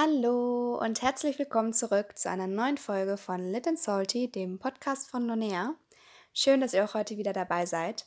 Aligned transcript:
Hallo 0.00 0.78
und 0.80 1.02
herzlich 1.02 1.40
willkommen 1.40 1.72
zurück 1.72 2.16
zu 2.16 2.30
einer 2.30 2.46
neuen 2.46 2.78
Folge 2.78 3.16
von 3.16 3.40
Lit 3.40 3.66
and 3.66 3.80
Salty, 3.80 4.30
dem 4.30 4.60
Podcast 4.60 5.10
von 5.10 5.26
Lonea. 5.26 5.74
Schön, 6.32 6.60
dass 6.60 6.72
ihr 6.72 6.84
auch 6.84 6.94
heute 6.94 7.16
wieder 7.16 7.32
dabei 7.32 7.66
seid. 7.66 8.06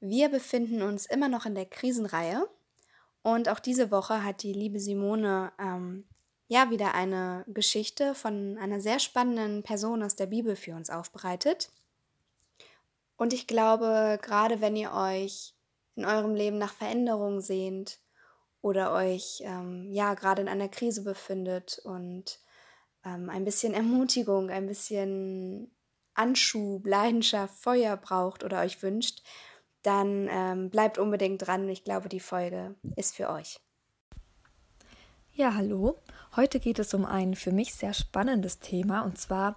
Wir 0.00 0.30
befinden 0.30 0.80
uns 0.80 1.04
immer 1.04 1.28
noch 1.28 1.44
in 1.44 1.54
der 1.54 1.66
Krisenreihe 1.66 2.48
und 3.22 3.50
auch 3.50 3.58
diese 3.58 3.90
Woche 3.90 4.24
hat 4.24 4.42
die 4.42 4.54
liebe 4.54 4.80
Simone 4.80 5.52
ähm, 5.58 6.08
ja 6.48 6.70
wieder 6.70 6.94
eine 6.94 7.44
Geschichte 7.48 8.14
von 8.14 8.56
einer 8.56 8.80
sehr 8.80 8.98
spannenden 8.98 9.62
Person 9.62 10.02
aus 10.02 10.16
der 10.16 10.24
Bibel 10.24 10.56
für 10.56 10.74
uns 10.74 10.88
aufbereitet. 10.88 11.68
Und 13.18 13.34
ich 13.34 13.46
glaube, 13.46 14.18
gerade 14.22 14.62
wenn 14.62 14.74
ihr 14.74 14.92
euch 14.94 15.52
in 15.96 16.06
eurem 16.06 16.34
Leben 16.34 16.56
nach 16.56 16.72
Veränderung 16.72 17.42
sehnt 17.42 17.98
oder 18.62 18.92
euch 18.92 19.42
ähm, 19.44 19.90
ja 19.90 20.14
gerade 20.14 20.42
in 20.42 20.48
einer 20.48 20.68
Krise 20.68 21.02
befindet 21.02 21.80
und 21.84 22.38
ähm, 23.04 23.30
ein 23.30 23.44
bisschen 23.44 23.74
Ermutigung, 23.74 24.50
ein 24.50 24.66
bisschen 24.66 25.70
Anschub, 26.14 26.86
Leidenschaft, 26.86 27.54
Feuer 27.62 27.96
braucht 27.96 28.44
oder 28.44 28.60
euch 28.60 28.82
wünscht, 28.82 29.22
dann 29.82 30.28
ähm, 30.30 30.70
bleibt 30.70 30.98
unbedingt 30.98 31.46
dran. 31.46 31.68
Ich 31.68 31.84
glaube, 31.84 32.08
die 32.08 32.20
Folge 32.20 32.74
ist 32.96 33.16
für 33.16 33.30
euch. 33.30 33.60
Ja, 35.32 35.54
hallo. 35.54 35.96
Heute 36.36 36.60
geht 36.60 36.78
es 36.78 36.92
um 36.92 37.06
ein 37.06 37.34
für 37.34 37.52
mich 37.52 37.74
sehr 37.74 37.94
spannendes 37.94 38.58
Thema 38.58 39.02
und 39.02 39.16
zwar 39.18 39.56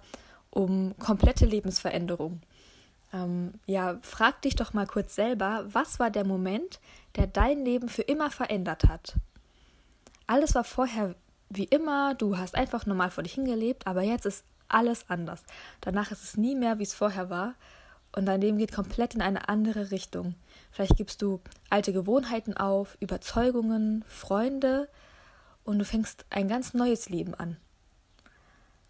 um 0.50 0.96
komplette 0.98 1.44
Lebensveränderung. 1.44 2.40
Ähm, 3.14 3.52
ja, 3.66 3.98
frag 4.02 4.42
dich 4.42 4.56
doch 4.56 4.72
mal 4.72 4.86
kurz 4.86 5.14
selber, 5.14 5.64
was 5.68 6.00
war 6.00 6.10
der 6.10 6.26
Moment, 6.26 6.80
der 7.14 7.28
dein 7.28 7.64
Leben 7.64 7.88
für 7.88 8.02
immer 8.02 8.30
verändert 8.30 8.84
hat? 8.88 9.14
Alles 10.26 10.54
war 10.54 10.64
vorher 10.64 11.14
wie 11.48 11.64
immer, 11.64 12.14
du 12.14 12.36
hast 12.36 12.56
einfach 12.56 12.86
normal 12.86 13.10
vor 13.10 13.22
dich 13.22 13.34
hingelebt, 13.34 13.86
aber 13.86 14.02
jetzt 14.02 14.26
ist 14.26 14.44
alles 14.66 15.08
anders. 15.08 15.44
Danach 15.80 16.10
ist 16.10 16.24
es 16.24 16.36
nie 16.36 16.56
mehr, 16.56 16.80
wie 16.80 16.82
es 16.82 16.94
vorher 16.94 17.30
war 17.30 17.54
und 18.16 18.26
dein 18.26 18.40
Leben 18.40 18.58
geht 18.58 18.72
komplett 18.72 19.14
in 19.14 19.22
eine 19.22 19.48
andere 19.48 19.92
Richtung. 19.92 20.34
Vielleicht 20.72 20.96
gibst 20.96 21.22
du 21.22 21.40
alte 21.70 21.92
Gewohnheiten 21.92 22.56
auf, 22.56 22.96
Überzeugungen, 22.98 24.04
Freunde 24.08 24.88
und 25.62 25.78
du 25.78 25.84
fängst 25.84 26.24
ein 26.30 26.48
ganz 26.48 26.74
neues 26.74 27.08
Leben 27.08 27.34
an 27.34 27.58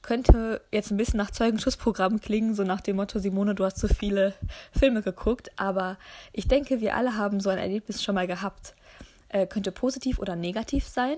könnte 0.04 0.60
jetzt 0.70 0.90
ein 0.90 0.98
bisschen 0.98 1.16
nach 1.16 1.30
Zeugenschussprogramm 1.30 2.20
klingen, 2.20 2.54
so 2.54 2.62
nach 2.62 2.82
dem 2.82 2.96
Motto, 2.96 3.18
Simone, 3.18 3.54
du 3.54 3.64
hast 3.64 3.78
so 3.78 3.88
viele 3.88 4.34
Filme 4.70 5.00
geguckt, 5.00 5.50
aber 5.56 5.96
ich 6.32 6.46
denke, 6.46 6.82
wir 6.82 6.94
alle 6.94 7.16
haben 7.16 7.40
so 7.40 7.48
ein 7.48 7.56
Erlebnis 7.56 8.02
schon 8.04 8.14
mal 8.14 8.26
gehabt. 8.26 8.74
Äh, 9.30 9.46
könnte 9.46 9.72
positiv 9.72 10.18
oder 10.18 10.36
negativ 10.36 10.86
sein. 10.86 11.16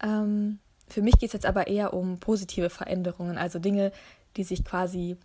Ähm, 0.00 0.60
für 0.88 1.02
mich 1.02 1.18
geht 1.18 1.30
es 1.30 1.32
jetzt 1.32 1.46
aber 1.46 1.66
eher 1.66 1.92
um 1.92 2.20
positive 2.20 2.70
Veränderungen, 2.70 3.36
also 3.36 3.58
Dinge, 3.58 3.90
die 4.36 4.44
sich 4.44 4.64
quasi 4.64 5.16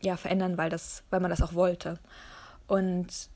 ja 0.00 0.16
verändern, 0.16 0.56
weil 0.56 0.70
das, 0.70 1.02
weil 1.10 1.20
man 1.20 1.30
das 1.30 1.42
auch 1.42 1.52
wollte. 1.52 1.98
Und 2.66 3.28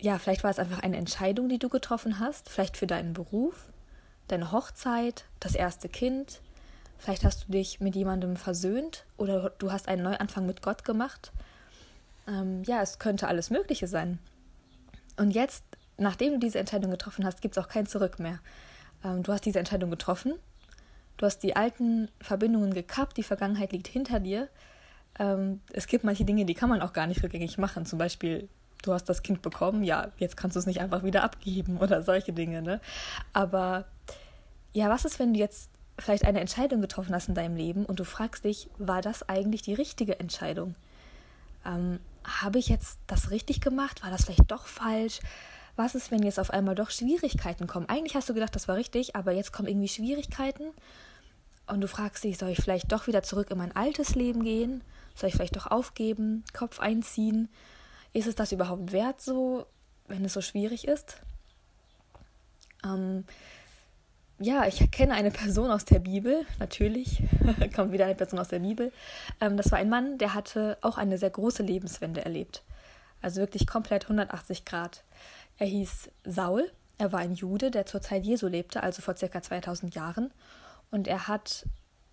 ja, 0.00 0.18
vielleicht 0.18 0.44
war 0.44 0.50
es 0.50 0.60
einfach 0.60 0.78
eine 0.78 0.96
Entscheidung, 0.96 1.48
die 1.48 1.58
du 1.58 1.68
getroffen 1.68 2.20
hast, 2.20 2.48
vielleicht 2.48 2.76
für 2.76 2.86
deinen 2.86 3.14
Beruf, 3.14 3.72
deine 4.28 4.52
Hochzeit, 4.52 5.24
das 5.40 5.56
erste 5.56 5.88
Kind, 5.88 6.40
Vielleicht 7.02 7.24
hast 7.24 7.48
du 7.48 7.52
dich 7.52 7.80
mit 7.80 7.96
jemandem 7.96 8.36
versöhnt 8.36 9.06
oder 9.16 9.50
du 9.58 9.72
hast 9.72 9.88
einen 9.88 10.04
Neuanfang 10.04 10.46
mit 10.46 10.62
Gott 10.62 10.84
gemacht. 10.84 11.32
Ähm, 12.28 12.62
ja, 12.62 12.80
es 12.80 13.00
könnte 13.00 13.26
alles 13.26 13.50
Mögliche 13.50 13.88
sein. 13.88 14.20
Und 15.16 15.32
jetzt, 15.32 15.64
nachdem 15.98 16.34
du 16.34 16.38
diese 16.38 16.60
Entscheidung 16.60 16.92
getroffen 16.92 17.24
hast, 17.24 17.42
gibt 17.42 17.56
es 17.56 17.62
auch 17.62 17.68
kein 17.68 17.86
Zurück 17.86 18.20
mehr. 18.20 18.38
Ähm, 19.02 19.24
du 19.24 19.32
hast 19.32 19.44
diese 19.44 19.58
Entscheidung 19.58 19.90
getroffen. 19.90 20.34
Du 21.16 21.26
hast 21.26 21.40
die 21.40 21.56
alten 21.56 22.08
Verbindungen 22.20 22.72
gekappt, 22.72 23.16
die 23.16 23.24
Vergangenheit 23.24 23.72
liegt 23.72 23.88
hinter 23.88 24.20
dir. 24.20 24.48
Ähm, 25.18 25.60
es 25.72 25.88
gibt 25.88 26.04
manche 26.04 26.24
Dinge, 26.24 26.44
die 26.44 26.54
kann 26.54 26.68
man 26.68 26.82
auch 26.82 26.92
gar 26.92 27.08
nicht 27.08 27.24
rückgängig 27.24 27.58
machen. 27.58 27.84
Zum 27.84 27.98
Beispiel, 27.98 28.48
du 28.84 28.92
hast 28.92 29.08
das 29.08 29.24
Kind 29.24 29.42
bekommen, 29.42 29.82
ja, 29.82 30.12
jetzt 30.18 30.36
kannst 30.36 30.54
du 30.54 30.60
es 30.60 30.66
nicht 30.66 30.80
einfach 30.80 31.02
wieder 31.02 31.24
abgeben 31.24 31.78
oder 31.80 32.02
solche 32.02 32.32
Dinge. 32.32 32.62
Ne? 32.62 32.80
Aber 33.32 33.86
ja, 34.72 34.88
was 34.88 35.04
ist, 35.04 35.18
wenn 35.18 35.34
du 35.34 35.40
jetzt 35.40 35.68
vielleicht 35.98 36.24
eine 36.24 36.40
Entscheidung 36.40 36.80
getroffen 36.80 37.14
hast 37.14 37.28
in 37.28 37.34
deinem 37.34 37.56
Leben 37.56 37.84
und 37.84 38.00
du 38.00 38.04
fragst 38.04 38.44
dich, 38.44 38.68
war 38.78 39.02
das 39.02 39.28
eigentlich 39.28 39.62
die 39.62 39.74
richtige 39.74 40.18
Entscheidung? 40.18 40.74
Ähm, 41.64 42.00
habe 42.24 42.58
ich 42.58 42.68
jetzt 42.68 42.98
das 43.06 43.30
richtig 43.30 43.60
gemacht? 43.60 44.02
War 44.02 44.10
das 44.10 44.24
vielleicht 44.24 44.50
doch 44.50 44.66
falsch? 44.66 45.20
Was 45.76 45.94
ist, 45.94 46.10
wenn 46.10 46.22
jetzt 46.22 46.38
auf 46.38 46.50
einmal 46.50 46.74
doch 46.74 46.90
Schwierigkeiten 46.90 47.66
kommen? 47.66 47.88
Eigentlich 47.88 48.14
hast 48.14 48.28
du 48.28 48.34
gedacht, 48.34 48.54
das 48.54 48.68
war 48.68 48.76
richtig, 48.76 49.16
aber 49.16 49.32
jetzt 49.32 49.52
kommen 49.52 49.68
irgendwie 49.68 49.88
Schwierigkeiten 49.88 50.64
und 51.66 51.80
du 51.80 51.88
fragst 51.88 52.24
dich, 52.24 52.38
soll 52.38 52.50
ich 52.50 52.60
vielleicht 52.60 52.92
doch 52.92 53.06
wieder 53.06 53.22
zurück 53.22 53.50
in 53.50 53.58
mein 53.58 53.74
altes 53.74 54.14
Leben 54.14 54.44
gehen? 54.44 54.82
Soll 55.14 55.28
ich 55.28 55.34
vielleicht 55.34 55.56
doch 55.56 55.66
aufgeben, 55.66 56.44
Kopf 56.52 56.80
einziehen? 56.80 57.48
Ist 58.12 58.26
es 58.26 58.34
das 58.34 58.52
überhaupt 58.52 58.92
wert 58.92 59.20
so, 59.20 59.66
wenn 60.08 60.24
es 60.24 60.34
so 60.34 60.42
schwierig 60.42 60.86
ist? 60.86 61.16
Ähm, 62.84 63.24
ja, 64.42 64.66
ich 64.66 64.90
kenne 64.90 65.14
eine 65.14 65.30
Person 65.30 65.70
aus 65.70 65.84
der 65.84 65.98
Bibel, 65.98 66.44
natürlich, 66.58 67.22
kommt 67.74 67.92
wieder 67.92 68.06
eine 68.06 68.14
Person 68.14 68.38
aus 68.38 68.48
der 68.48 68.58
Bibel. 68.58 68.92
Ähm, 69.40 69.56
das 69.56 69.70
war 69.70 69.78
ein 69.78 69.88
Mann, 69.88 70.18
der 70.18 70.34
hatte 70.34 70.78
auch 70.80 70.98
eine 70.98 71.18
sehr 71.18 71.30
große 71.30 71.62
Lebenswende 71.62 72.24
erlebt. 72.24 72.62
Also 73.20 73.40
wirklich 73.40 73.66
komplett 73.66 74.04
180 74.04 74.64
Grad. 74.64 75.04
Er 75.58 75.66
hieß 75.66 76.10
Saul, 76.24 76.70
er 76.98 77.12
war 77.12 77.20
ein 77.20 77.34
Jude, 77.34 77.70
der 77.70 77.86
zur 77.86 78.00
Zeit 78.00 78.24
Jesu 78.24 78.48
lebte, 78.48 78.82
also 78.82 79.00
vor 79.00 79.16
circa 79.16 79.42
2000 79.42 79.94
Jahren. 79.94 80.32
Und 80.90 81.08
er 81.08 81.28
hat 81.28 81.66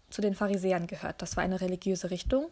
zu 0.09 0.21
den 0.21 0.35
Pharisäern 0.35 0.87
gehört. 0.87 1.21
Das 1.21 1.35
war 1.35 1.43
eine 1.43 1.61
religiöse 1.61 2.11
Richtung 2.11 2.47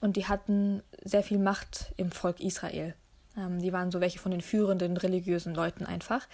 und 0.00 0.16
die 0.16 0.26
hatten 0.26 0.82
sehr 1.02 1.22
viel 1.22 1.38
Macht 1.38 1.92
im 1.96 2.10
Volk 2.10 2.40
Israel. 2.40 2.94
Ähm, 3.36 3.60
die 3.60 3.72
waren 3.72 3.90
so 3.90 4.00
welche 4.00 4.18
von 4.18 4.30
den 4.30 4.40
führenden 4.40 4.96
religiösen 4.96 5.54
Leuten 5.54 5.86
einfach. 5.86 6.26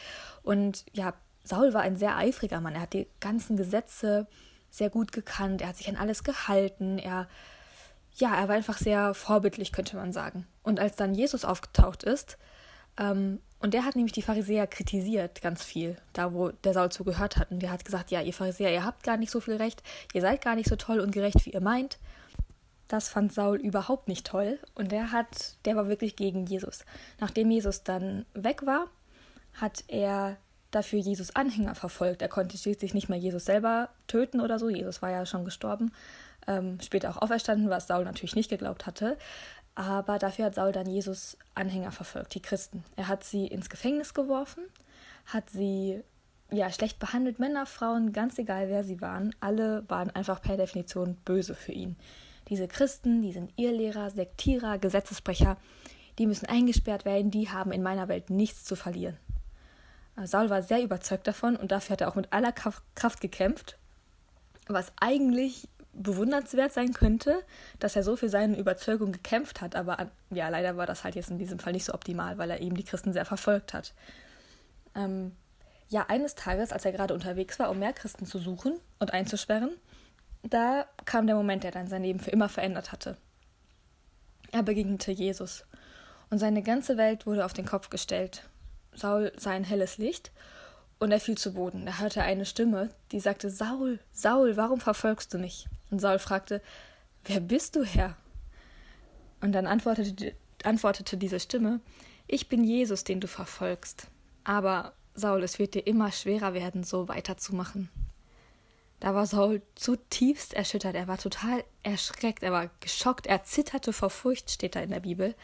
Und 0.42 0.84
ja, 0.92 1.14
Saul 1.44 1.74
war 1.74 1.82
ein 1.82 1.96
sehr 1.96 2.16
eifriger 2.16 2.60
Mann. 2.60 2.74
Er 2.74 2.80
hat 2.82 2.94
die 2.94 3.06
ganzen 3.20 3.56
Gesetze 3.56 4.26
sehr 4.70 4.90
gut 4.90 5.12
gekannt. 5.12 5.60
Er 5.60 5.68
hat 5.68 5.76
sich 5.76 5.88
an 5.88 5.96
alles 5.96 6.24
gehalten. 6.24 6.98
Er, 6.98 7.28
ja, 8.16 8.34
er 8.34 8.48
war 8.48 8.56
einfach 8.56 8.78
sehr 8.78 9.14
vorbildlich, 9.14 9.70
könnte 9.70 9.96
man 9.96 10.12
sagen. 10.12 10.46
Und 10.62 10.80
als 10.80 10.96
dann 10.96 11.14
Jesus 11.14 11.44
aufgetaucht 11.44 12.02
ist, 12.02 12.38
ähm, 12.96 13.40
und 13.60 13.72
der 13.72 13.84
hat 13.84 13.96
nämlich 13.96 14.12
die 14.12 14.22
Pharisäer 14.22 14.66
kritisiert 14.66 15.40
ganz 15.40 15.64
viel, 15.64 15.96
da 16.12 16.34
wo 16.34 16.50
der 16.50 16.74
Saul 16.74 16.90
zugehört 16.90 17.36
hat. 17.36 17.50
Und 17.50 17.60
der 17.60 17.70
hat 17.70 17.84
gesagt, 17.84 18.10
ja, 18.10 18.20
ihr 18.20 18.34
Pharisäer, 18.34 18.72
ihr 18.72 18.84
habt 18.84 19.02
gar 19.04 19.16
nicht 19.16 19.30
so 19.30 19.40
viel 19.40 19.56
Recht, 19.56 19.82
ihr 20.12 20.20
seid 20.20 20.42
gar 20.42 20.54
nicht 20.54 20.68
so 20.68 20.76
toll 20.76 21.00
und 21.00 21.12
gerecht, 21.12 21.46
wie 21.46 21.50
ihr 21.50 21.62
meint. 21.62 21.98
Das 22.88 23.08
fand 23.08 23.32
Saul 23.32 23.56
überhaupt 23.56 24.08
nicht 24.08 24.26
toll. 24.26 24.58
Und 24.74 24.92
der 24.92 25.12
hat, 25.12 25.56
der 25.64 25.76
war 25.76 25.88
wirklich 25.88 26.16
gegen 26.16 26.44
Jesus. 26.44 26.84
Nachdem 27.20 27.50
Jesus 27.50 27.82
dann 27.82 28.26
weg 28.34 28.66
war, 28.66 28.86
hat 29.54 29.84
er 29.88 30.36
dafür 30.74 30.98
Jesus 30.98 31.34
Anhänger 31.34 31.74
verfolgt. 31.74 32.22
Er 32.22 32.28
konnte 32.28 32.58
schließlich 32.58 32.94
nicht 32.94 33.08
mehr 33.08 33.18
Jesus 33.18 33.44
selber 33.44 33.90
töten 34.06 34.40
oder 34.40 34.58
so. 34.58 34.68
Jesus 34.68 35.02
war 35.02 35.10
ja 35.10 35.26
schon 35.26 35.44
gestorben, 35.44 35.92
ähm, 36.46 36.78
später 36.80 37.10
auch 37.10 37.22
auferstanden, 37.22 37.70
was 37.70 37.86
Saul 37.86 38.04
natürlich 38.04 38.36
nicht 38.36 38.50
geglaubt 38.50 38.86
hatte. 38.86 39.16
Aber 39.74 40.18
dafür 40.18 40.46
hat 40.46 40.54
Saul 40.54 40.72
dann 40.72 40.86
Jesus 40.86 41.36
Anhänger 41.54 41.90
verfolgt, 41.90 42.34
die 42.34 42.42
Christen. 42.42 42.84
Er 42.96 43.08
hat 43.08 43.24
sie 43.24 43.46
ins 43.46 43.68
Gefängnis 43.68 44.14
geworfen, 44.14 44.62
hat 45.26 45.50
sie 45.50 46.02
ja 46.50 46.70
schlecht 46.70 46.98
behandelt, 46.98 47.38
Männer, 47.38 47.66
Frauen, 47.66 48.12
ganz 48.12 48.38
egal 48.38 48.68
wer 48.68 48.84
sie 48.84 49.00
waren, 49.00 49.34
alle 49.40 49.84
waren 49.88 50.10
einfach 50.10 50.40
per 50.40 50.56
Definition 50.56 51.16
böse 51.24 51.54
für 51.54 51.72
ihn. 51.72 51.96
Diese 52.48 52.68
Christen, 52.68 53.22
die 53.22 53.32
sind 53.32 53.52
Irrlehrer, 53.56 54.10
Sektierer, 54.10 54.78
Gesetzesbrecher, 54.78 55.56
die 56.18 56.26
müssen 56.26 56.46
eingesperrt 56.46 57.04
werden, 57.04 57.30
die 57.30 57.48
haben 57.48 57.72
in 57.72 57.82
meiner 57.82 58.08
Welt 58.08 58.30
nichts 58.30 58.64
zu 58.64 58.76
verlieren. 58.76 59.16
Saul 60.22 60.50
war 60.50 60.62
sehr 60.62 60.82
überzeugt 60.82 61.26
davon 61.26 61.56
und 61.56 61.72
dafür 61.72 61.94
hat 61.94 62.00
er 62.00 62.08
auch 62.08 62.14
mit 62.14 62.32
aller 62.32 62.52
Kraft 62.52 63.20
gekämpft, 63.20 63.78
was 64.68 64.92
eigentlich 65.00 65.68
bewundernswert 65.92 66.72
sein 66.72 66.92
könnte, 66.92 67.42
dass 67.78 67.96
er 67.96 68.02
so 68.02 68.16
für 68.16 68.28
seine 68.28 68.58
Überzeugung 68.58 69.12
gekämpft 69.12 69.60
hat, 69.60 69.76
aber 69.76 70.10
ja, 70.30 70.48
leider 70.48 70.76
war 70.76 70.86
das 70.86 71.04
halt 71.04 71.14
jetzt 71.14 71.30
in 71.30 71.38
diesem 71.38 71.58
Fall 71.58 71.72
nicht 71.72 71.84
so 71.84 71.94
optimal, 71.94 72.38
weil 72.38 72.50
er 72.50 72.60
eben 72.60 72.76
die 72.76 72.84
Christen 72.84 73.12
sehr 73.12 73.24
verfolgt 73.24 73.74
hat. 73.74 73.94
Ähm, 74.94 75.32
ja, 75.88 76.06
eines 76.08 76.34
Tages, 76.34 76.72
als 76.72 76.84
er 76.84 76.92
gerade 76.92 77.14
unterwegs 77.14 77.58
war, 77.58 77.70
um 77.70 77.78
mehr 77.78 77.92
Christen 77.92 78.26
zu 78.26 78.38
suchen 78.38 78.78
und 78.98 79.12
einzusperren, 79.12 79.70
da 80.42 80.86
kam 81.04 81.26
der 81.26 81.36
Moment, 81.36 81.64
der 81.64 81.70
dann 81.70 81.88
sein 81.88 82.02
Leben 82.02 82.20
für 82.20 82.30
immer 82.30 82.48
verändert 82.48 82.92
hatte. 82.92 83.16
Er 84.52 84.62
begegnete 84.62 85.10
Jesus 85.10 85.64
und 86.30 86.38
seine 86.38 86.62
ganze 86.62 86.96
Welt 86.96 87.26
wurde 87.26 87.44
auf 87.44 87.52
den 87.52 87.66
Kopf 87.66 87.90
gestellt. 87.90 88.48
Saul 88.94 89.32
sah 89.36 89.50
ein 89.50 89.64
helles 89.64 89.98
Licht 89.98 90.32
und 90.98 91.12
er 91.12 91.20
fiel 91.20 91.36
zu 91.36 91.54
Boden. 91.54 91.86
Er 91.86 92.00
hörte 92.00 92.22
eine 92.22 92.46
Stimme, 92.46 92.90
die 93.12 93.20
sagte: 93.20 93.50
Saul, 93.50 93.98
Saul, 94.12 94.56
warum 94.56 94.80
verfolgst 94.80 95.32
du 95.34 95.38
mich? 95.38 95.66
Und 95.90 96.00
Saul 96.00 96.18
fragte: 96.18 96.62
Wer 97.24 97.40
bist 97.40 97.76
du, 97.76 97.84
Herr? 97.84 98.16
Und 99.40 99.52
dann 99.52 99.66
antwortete, 99.66 100.34
antwortete 100.62 101.16
diese 101.16 101.40
Stimme: 101.40 101.80
Ich 102.26 102.48
bin 102.48 102.64
Jesus, 102.64 103.04
den 103.04 103.20
du 103.20 103.28
verfolgst. 103.28 104.08
Aber 104.44 104.94
Saul, 105.14 105.42
es 105.42 105.58
wird 105.58 105.74
dir 105.74 105.86
immer 105.86 106.12
schwerer 106.12 106.54
werden, 106.54 106.84
so 106.84 107.08
weiterzumachen. 107.08 107.88
Da 109.00 109.14
war 109.14 109.26
Saul 109.26 109.60
zutiefst 109.74 110.54
erschüttert, 110.54 110.94
er 110.94 111.08
war 111.08 111.18
total 111.18 111.62
erschreckt, 111.82 112.42
er 112.42 112.52
war 112.52 112.70
geschockt, 112.80 113.26
er 113.26 113.44
zitterte 113.44 113.92
vor 113.92 114.08
Furcht, 114.08 114.50
steht 114.50 114.76
da 114.76 114.80
in 114.80 114.90
der 114.90 115.00
Bibel. 115.00 115.34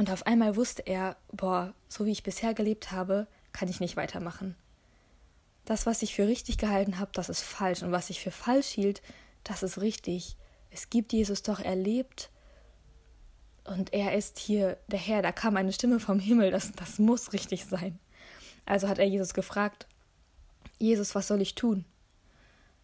Und 0.00 0.10
auf 0.10 0.26
einmal 0.26 0.56
wusste 0.56 0.80
er, 0.86 1.18
boah, 1.30 1.74
so 1.90 2.06
wie 2.06 2.10
ich 2.10 2.22
bisher 2.22 2.54
gelebt 2.54 2.90
habe, 2.90 3.26
kann 3.52 3.68
ich 3.68 3.80
nicht 3.80 3.98
weitermachen. 3.98 4.56
Das, 5.66 5.84
was 5.84 6.00
ich 6.00 6.14
für 6.14 6.26
richtig 6.26 6.56
gehalten 6.56 6.98
habe, 6.98 7.10
das 7.12 7.28
ist 7.28 7.42
falsch. 7.42 7.82
Und 7.82 7.92
was 7.92 8.08
ich 8.08 8.18
für 8.18 8.30
falsch 8.30 8.68
hielt, 8.68 9.02
das 9.44 9.62
ist 9.62 9.78
richtig. 9.78 10.38
Es 10.70 10.88
gibt 10.88 11.12
Jesus 11.12 11.42
doch, 11.42 11.60
er 11.60 11.76
lebt. 11.76 12.30
Und 13.64 13.92
er 13.92 14.16
ist 14.16 14.38
hier 14.38 14.78
der 14.86 14.98
Herr. 14.98 15.20
Da 15.20 15.32
kam 15.32 15.58
eine 15.58 15.70
Stimme 15.70 16.00
vom 16.00 16.18
Himmel. 16.18 16.50
Das, 16.50 16.72
das 16.72 16.98
muss 16.98 17.34
richtig 17.34 17.66
sein. 17.66 17.98
Also 18.64 18.88
hat 18.88 18.98
er 18.98 19.06
Jesus 19.06 19.34
gefragt, 19.34 19.86
Jesus, 20.78 21.14
was 21.14 21.28
soll 21.28 21.42
ich 21.42 21.56
tun? 21.56 21.84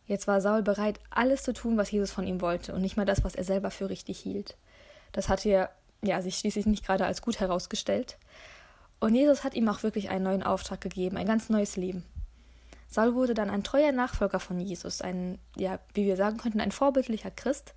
Jetzt 0.05 0.27
war 0.27 0.43
Saul 0.43 0.63
bereit, 0.63 1.01
alles 1.09 1.45
zu 1.45 1.55
tun, 1.55 1.79
was 1.79 1.91
Jesus 1.91 2.11
von 2.11 2.27
ihm 2.27 2.43
wollte 2.43 2.75
und 2.75 2.83
nicht 2.83 2.99
mal 2.99 3.07
das, 3.07 3.25
was 3.25 3.35
er 3.35 3.45
selber 3.45 3.71
für 3.71 3.89
richtig 3.89 4.19
hielt. 4.19 4.59
Das 5.13 5.31
hat 5.31 5.47
er 5.47 5.71
ja, 6.07 6.23
sich 6.23 6.39
schließlich 6.39 6.67
nicht 6.67 6.87
gerade 6.87 7.07
als 7.07 7.23
gut 7.23 7.41
herausgestellt. 7.41 8.19
Und 8.99 9.15
Jesus 9.15 9.45
hat 9.45 9.55
ihm 9.55 9.69
auch 9.69 9.83
wirklich 9.83 10.09
einen 10.09 10.25
neuen 10.25 10.43
Auftrag 10.43 10.81
gegeben, 10.81 11.17
ein 11.17 11.27
ganz 11.27 11.51
neues 11.51 11.77
Leben. 11.77 12.05
Saul 12.89 13.15
wurde 13.15 13.35
dann 13.35 13.51
ein 13.51 13.65
treuer 13.65 13.93
Nachfolger 13.93 14.41
von 14.41 14.59
Jesus, 14.61 15.03
ein, 15.03 15.39
ja, 15.57 15.81
wie 15.93 16.07
wir 16.07 16.17
sagen 16.17 16.39
könnten, 16.39 16.61
ein 16.61 16.73
vorbildlicher 16.73 17.31
Christ. 17.31 17.75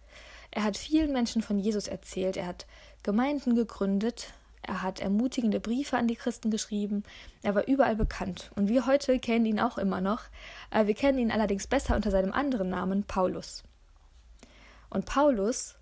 Er 0.52 0.64
hat 0.64 0.78
vielen 0.78 1.12
Menschen 1.12 1.42
von 1.42 1.60
Jesus 1.60 1.88
erzählt, 1.88 2.38
er 2.38 2.48
hat 2.48 2.66
Gemeinden 3.04 3.56
gegründet, 3.56 4.34
er 4.62 4.82
hat 4.82 5.00
ermutigende 5.00 5.60
Briefe 5.60 5.98
an 5.98 6.08
die 6.08 6.16
Christen 6.16 6.52
geschrieben, 6.52 7.04
er 7.44 7.56
war 7.56 7.68
überall 7.68 7.96
bekannt 7.96 8.52
und 8.56 8.70
wir 8.70 8.86
heute 8.86 9.20
kennen 9.20 9.46
ihn 9.46 9.60
auch 9.60 9.78
immer 9.78 10.02
noch. 10.02 10.24
Äh, 10.72 10.86
wir 10.86 10.96
kennen 10.96 11.18
ihn 11.18 11.32
allerdings 11.32 11.68
besser 11.68 11.96
unter 11.96 12.12
seinem 12.12 12.34
anderen 12.34 12.70
Namen 12.70 13.04
Paulus. 13.04 13.64
Und 14.90 15.06
Paulus, 15.06 15.76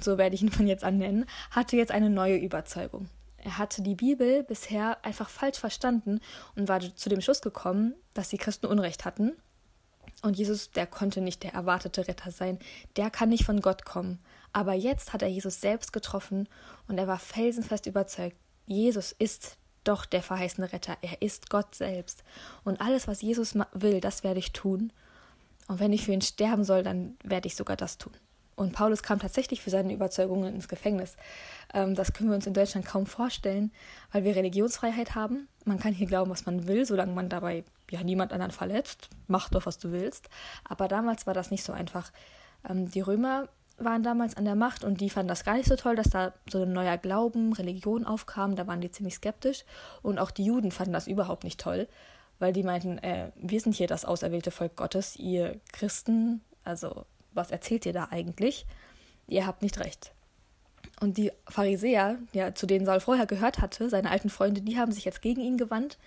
so 0.00 0.18
werde 0.18 0.34
ich 0.34 0.42
ihn 0.42 0.50
von 0.50 0.66
jetzt 0.66 0.84
an 0.84 0.98
nennen, 0.98 1.26
hatte 1.50 1.76
jetzt 1.76 1.92
eine 1.92 2.10
neue 2.10 2.36
Überzeugung. 2.36 3.08
Er 3.38 3.58
hatte 3.58 3.82
die 3.82 3.94
Bibel 3.94 4.42
bisher 4.42 5.04
einfach 5.04 5.28
falsch 5.28 5.58
verstanden 5.58 6.20
und 6.56 6.68
war 6.68 6.80
zu 6.80 7.08
dem 7.08 7.20
Schluss 7.20 7.40
gekommen, 7.40 7.94
dass 8.14 8.28
die 8.28 8.38
Christen 8.38 8.66
Unrecht 8.66 9.04
hatten. 9.04 9.32
Und 10.22 10.36
Jesus, 10.36 10.70
der 10.72 10.86
konnte 10.86 11.20
nicht 11.20 11.42
der 11.42 11.52
erwartete 11.52 12.08
Retter 12.08 12.30
sein, 12.30 12.58
der 12.96 13.10
kann 13.10 13.28
nicht 13.28 13.44
von 13.44 13.60
Gott 13.60 13.84
kommen. 13.84 14.18
Aber 14.52 14.72
jetzt 14.72 15.12
hat 15.12 15.22
er 15.22 15.28
Jesus 15.28 15.60
selbst 15.60 15.92
getroffen 15.92 16.48
und 16.88 16.98
er 16.98 17.06
war 17.06 17.18
felsenfest 17.18 17.86
überzeugt, 17.86 18.36
Jesus 18.66 19.12
ist 19.12 19.58
doch 19.84 20.06
der 20.06 20.22
verheißene 20.22 20.72
Retter, 20.72 20.96
er 21.00 21.22
ist 21.22 21.50
Gott 21.50 21.74
selbst. 21.74 22.24
Und 22.64 22.80
alles, 22.80 23.06
was 23.06 23.22
Jesus 23.22 23.54
will, 23.72 24.00
das 24.00 24.24
werde 24.24 24.40
ich 24.40 24.52
tun. 24.52 24.92
Und 25.68 25.78
wenn 25.78 25.92
ich 25.92 26.04
für 26.04 26.12
ihn 26.12 26.22
sterben 26.22 26.64
soll, 26.64 26.82
dann 26.82 27.16
werde 27.22 27.46
ich 27.46 27.54
sogar 27.54 27.76
das 27.76 27.98
tun. 27.98 28.12
Und 28.56 28.72
Paulus 28.72 29.02
kam 29.02 29.18
tatsächlich 29.18 29.60
für 29.60 29.68
seine 29.68 29.92
Überzeugungen 29.92 30.54
ins 30.54 30.66
Gefängnis. 30.66 31.16
Ähm, 31.74 31.94
das 31.94 32.14
können 32.14 32.30
wir 32.30 32.36
uns 32.36 32.46
in 32.46 32.54
Deutschland 32.54 32.86
kaum 32.86 33.04
vorstellen, 33.04 33.70
weil 34.12 34.24
wir 34.24 34.34
Religionsfreiheit 34.34 35.14
haben. 35.14 35.46
Man 35.64 35.78
kann 35.78 35.92
hier 35.92 36.06
glauben, 36.06 36.30
was 36.30 36.46
man 36.46 36.66
will, 36.66 36.86
solange 36.86 37.12
man 37.12 37.28
dabei 37.28 37.64
ja 37.90 38.02
niemand 38.02 38.32
anderen 38.32 38.52
verletzt. 38.52 39.10
Mach 39.28 39.50
doch, 39.50 39.66
was 39.66 39.78
du 39.78 39.92
willst. 39.92 40.30
Aber 40.64 40.88
damals 40.88 41.26
war 41.26 41.34
das 41.34 41.50
nicht 41.50 41.64
so 41.64 41.72
einfach. 41.72 42.10
Ähm, 42.68 42.90
die 42.90 43.02
Römer 43.02 43.48
waren 43.78 44.02
damals 44.02 44.38
an 44.38 44.46
der 44.46 44.54
Macht 44.54 44.84
und 44.84 45.02
die 45.02 45.10
fanden 45.10 45.28
das 45.28 45.44
gar 45.44 45.54
nicht 45.54 45.68
so 45.68 45.76
toll, 45.76 45.96
dass 45.96 46.08
da 46.08 46.32
so 46.50 46.62
ein 46.62 46.72
neuer 46.72 46.96
Glauben, 46.96 47.52
Religion 47.52 48.06
aufkam. 48.06 48.56
Da 48.56 48.66
waren 48.66 48.80
die 48.80 48.90
ziemlich 48.90 49.16
skeptisch. 49.16 49.66
Und 50.00 50.18
auch 50.18 50.30
die 50.30 50.46
Juden 50.46 50.70
fanden 50.70 50.94
das 50.94 51.08
überhaupt 51.08 51.44
nicht 51.44 51.60
toll, 51.60 51.88
weil 52.38 52.54
die 52.54 52.62
meinten, 52.62 52.96
äh, 52.98 53.32
wir 53.36 53.60
sind 53.60 53.74
hier 53.74 53.86
das 53.86 54.06
auserwählte 54.06 54.50
Volk 54.50 54.76
Gottes, 54.76 55.16
ihr 55.16 55.60
Christen, 55.72 56.40
also 56.64 57.04
was 57.36 57.50
erzählt 57.50 57.86
ihr 57.86 57.92
da 57.92 58.08
eigentlich? 58.10 58.66
Ihr 59.28 59.46
habt 59.46 59.62
nicht 59.62 59.78
recht. 59.78 60.12
Und 61.00 61.18
die 61.18 61.30
Pharisäer, 61.48 62.18
ja, 62.32 62.54
zu 62.54 62.66
denen 62.66 62.86
Saul 62.86 63.00
vorher 63.00 63.26
gehört 63.26 63.60
hatte, 63.60 63.90
seine 63.90 64.10
alten 64.10 64.30
Freunde, 64.30 64.62
die 64.62 64.78
haben 64.78 64.92
sich 64.92 65.04
jetzt 65.04 65.20
gegen 65.20 65.40
ihn 65.40 65.58
gewandt 65.58 65.98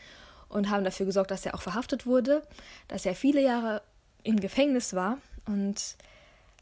und 0.48 0.70
haben 0.70 0.84
dafür 0.84 1.06
gesorgt, 1.06 1.31
dass 1.31 1.46
er 1.46 1.54
auch 1.54 1.62
verhaftet 1.62 2.06
wurde, 2.06 2.42
dass 2.88 3.06
er 3.06 3.16
viele 3.16 3.42
Jahre 3.42 3.81
im 4.24 4.40
Gefängnis 4.40 4.94
war 4.94 5.20
und 5.46 5.96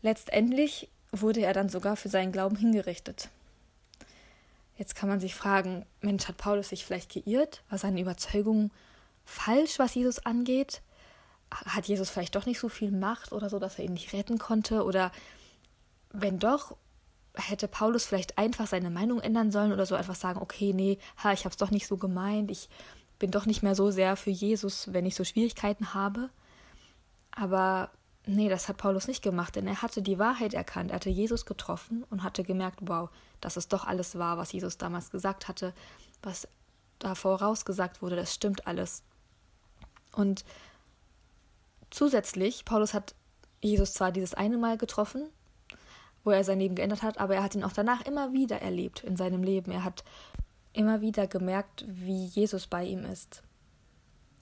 letztendlich 0.02 0.90
wurde 1.12 1.42
er 1.42 1.54
dann 1.54 1.70
sogar 1.70 1.96
für 1.96 2.10
seinen 2.10 2.32
Glauben 2.32 2.58
hingerichtet. 2.58 3.30
Jetzt 4.78 4.96
kann 4.96 5.10
man 5.10 5.20
sich 5.20 5.34
fragen, 5.34 5.86
Mensch, 6.02 6.28
hat 6.28 6.38
Paulus 6.38 6.70
sich 6.70 6.86
vielleicht 6.86 7.12
geirrt? 7.14 7.64
War 7.70 7.80
seine 7.80 8.00
Überzeugung 8.00 8.72
falsch, 9.26 9.80
was 9.80 9.96
Jesus 9.96 10.20
angeht? 10.20 10.82
Hat 11.52 11.88
Jesus 11.88 12.10
vielleicht 12.10 12.36
doch 12.36 12.46
nicht 12.46 12.60
so 12.60 12.70
viel 12.70 12.92
Macht 12.92 13.32
oder 13.32 13.50
so, 13.50 13.60
dass 13.60 13.80
er 13.80 13.86
ihn 13.86 13.94
nicht 13.94 14.14
retten 14.14 14.38
konnte? 14.38 14.84
Oder 14.84 15.12
wenn 16.12 16.40
doch, 16.40 16.76
hätte 17.36 17.68
Paulus 17.68 18.06
vielleicht 18.06 18.38
einfach 18.38 18.68
seine 18.68 18.90
Meinung 18.90 19.20
ändern 19.20 19.52
sollen 19.52 19.72
oder 19.72 19.86
so 19.86 19.96
einfach 19.96 20.16
sagen, 20.16 20.42
okay, 20.42 20.74
nee, 20.74 20.98
ha, 21.18 21.34
ich 21.34 21.46
habe 21.46 21.52
es 21.52 21.58
doch 21.58 21.72
nicht 21.72 21.88
so 21.88 21.98
gemeint, 21.98 22.52
ich 22.52 22.70
bin 23.20 23.32
doch 23.32 23.46
nicht 23.46 23.64
mehr 23.64 23.76
so 23.76 23.92
sehr 23.92 24.16
für 24.16 24.30
Jesus, 24.30 24.92
wenn 24.94 25.06
ich 25.06 25.16
so 25.16 25.24
Schwierigkeiten 25.24 25.94
habe. 25.94 26.30
Aber 27.32 27.92
nee, 28.26 28.50
das 28.50 28.68
hat 28.68 28.78
Paulus 28.78 29.08
nicht 29.08 29.24
gemacht, 29.24 29.56
denn 29.56 29.68
er 29.68 29.82
hatte 29.82 30.02
die 30.02 30.20
Wahrheit 30.20 30.54
erkannt, 30.54 30.92
er 30.92 30.96
hatte 30.96 31.10
Jesus 31.10 31.46
getroffen 31.46 32.04
und 32.10 32.24
hatte 32.24 32.44
gemerkt, 32.44 32.80
wow, 32.82 33.10
dass 33.42 33.58
es 33.58 33.68
doch 33.68 33.86
alles 33.86 34.18
war, 34.18 34.38
was 34.38 34.52
Jesus 34.52 34.78
damals 34.78 35.12
gesagt 35.12 35.48
hatte, 35.48 35.74
was 36.22 36.48
da 37.00 37.16
vorausgesagt 37.16 38.02
wurde, 38.02 38.16
das 38.16 38.34
stimmt 38.34 38.66
alles. 38.66 39.04
Und 40.14 40.44
Zusätzlich, 41.90 42.66
Paulus 42.66 42.94
hat 42.94 43.16
Jesus 43.62 43.94
zwar 43.94 44.12
dieses 44.12 44.34
eine 44.34 44.58
Mal 44.58 44.78
getroffen, 44.78 45.30
wo 46.24 46.32
er 46.32 46.44
sein 46.44 46.60
Leben 46.60 46.76
geändert 46.76 47.04
hat, 47.04 47.20
aber 47.20 47.36
er 47.36 47.44
hat 47.44 47.56
ihn 47.56 47.64
auch 47.64 47.72
danach 47.72 48.06
immer 48.06 48.34
wieder 48.34 48.62
erlebt 48.62 49.04
in 49.04 49.16
seinem 49.16 49.44
Leben. 49.44 49.72
Er 49.72 49.84
hat 49.84 50.04
immer 50.74 51.02
wieder 51.02 51.28
gemerkt, 51.28 51.86
wie 51.88 52.26
Jesus 52.26 52.68
bei 52.68 52.84
ihm 52.84 53.04
ist. 53.06 53.42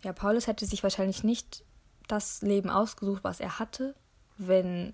Ja, 0.03 0.12
Paulus 0.13 0.47
hätte 0.47 0.65
sich 0.65 0.83
wahrscheinlich 0.83 1.24
nicht 1.24 1.63
das 2.07 2.42
Leben 2.42 2.69
ausgesucht, 2.69 3.24
was 3.24 3.39
er 3.39 3.59
hatte, 3.59 3.95
wenn 4.38 4.94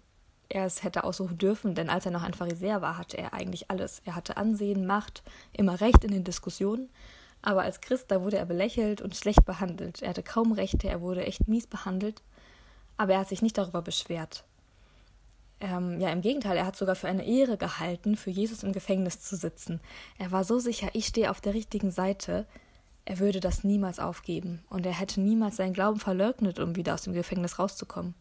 er 0.49 0.65
es 0.65 0.83
hätte 0.83 1.03
aussuchen 1.03 1.37
dürfen, 1.37 1.75
denn 1.75 1.89
als 1.89 2.05
er 2.05 2.11
noch 2.11 2.23
ein 2.23 2.33
Pharisäer 2.33 2.81
war, 2.81 2.97
hatte 2.97 3.17
er 3.17 3.33
eigentlich 3.33 3.71
alles. 3.71 4.01
Er 4.05 4.15
hatte 4.15 4.37
Ansehen, 4.37 4.85
Macht, 4.85 5.23
immer 5.53 5.79
Recht 5.79 6.03
in 6.03 6.11
den 6.11 6.25
Diskussionen, 6.25 6.89
aber 7.41 7.63
als 7.63 7.81
Christ, 7.81 8.11
da 8.11 8.21
wurde 8.21 8.37
er 8.37 8.45
belächelt 8.45 9.01
und 9.01 9.15
schlecht 9.15 9.45
behandelt. 9.45 10.01
Er 10.01 10.09
hatte 10.09 10.23
kaum 10.23 10.51
Rechte, 10.51 10.87
er 10.87 11.01
wurde 11.01 11.25
echt 11.25 11.47
mies 11.47 11.67
behandelt 11.67 12.21
aber 13.01 13.13
er 13.13 13.19
hat 13.19 13.29
sich 13.29 13.41
nicht 13.41 13.57
darüber 13.57 13.81
beschwert. 13.81 14.43
Ähm, 15.59 15.99
ja, 15.99 16.09
im 16.09 16.21
Gegenteil, 16.21 16.57
er 16.57 16.65
hat 16.65 16.75
sogar 16.75 16.95
für 16.95 17.07
eine 17.07 17.25
Ehre 17.25 17.57
gehalten, 17.57 18.15
für 18.15 18.31
Jesus 18.31 18.63
im 18.63 18.73
Gefängnis 18.73 19.21
zu 19.21 19.35
sitzen. 19.35 19.79
Er 20.17 20.31
war 20.31 20.43
so 20.43 20.59
sicher, 20.59 20.89
ich 20.93 21.07
stehe 21.07 21.29
auf 21.29 21.41
der 21.41 21.53
richtigen 21.53 21.91
Seite, 21.91 22.45
er 23.05 23.19
würde 23.19 23.39
das 23.39 23.63
niemals 23.63 23.99
aufgeben 23.99 24.63
und 24.69 24.85
er 24.85 24.97
hätte 24.99 25.21
niemals 25.21 25.57
seinen 25.57 25.73
Glauben 25.73 25.99
verleugnet, 25.99 26.59
um 26.59 26.75
wieder 26.75 26.93
aus 26.93 27.03
dem 27.03 27.13
Gefängnis 27.13 27.59
rauszukommen. 27.59 28.13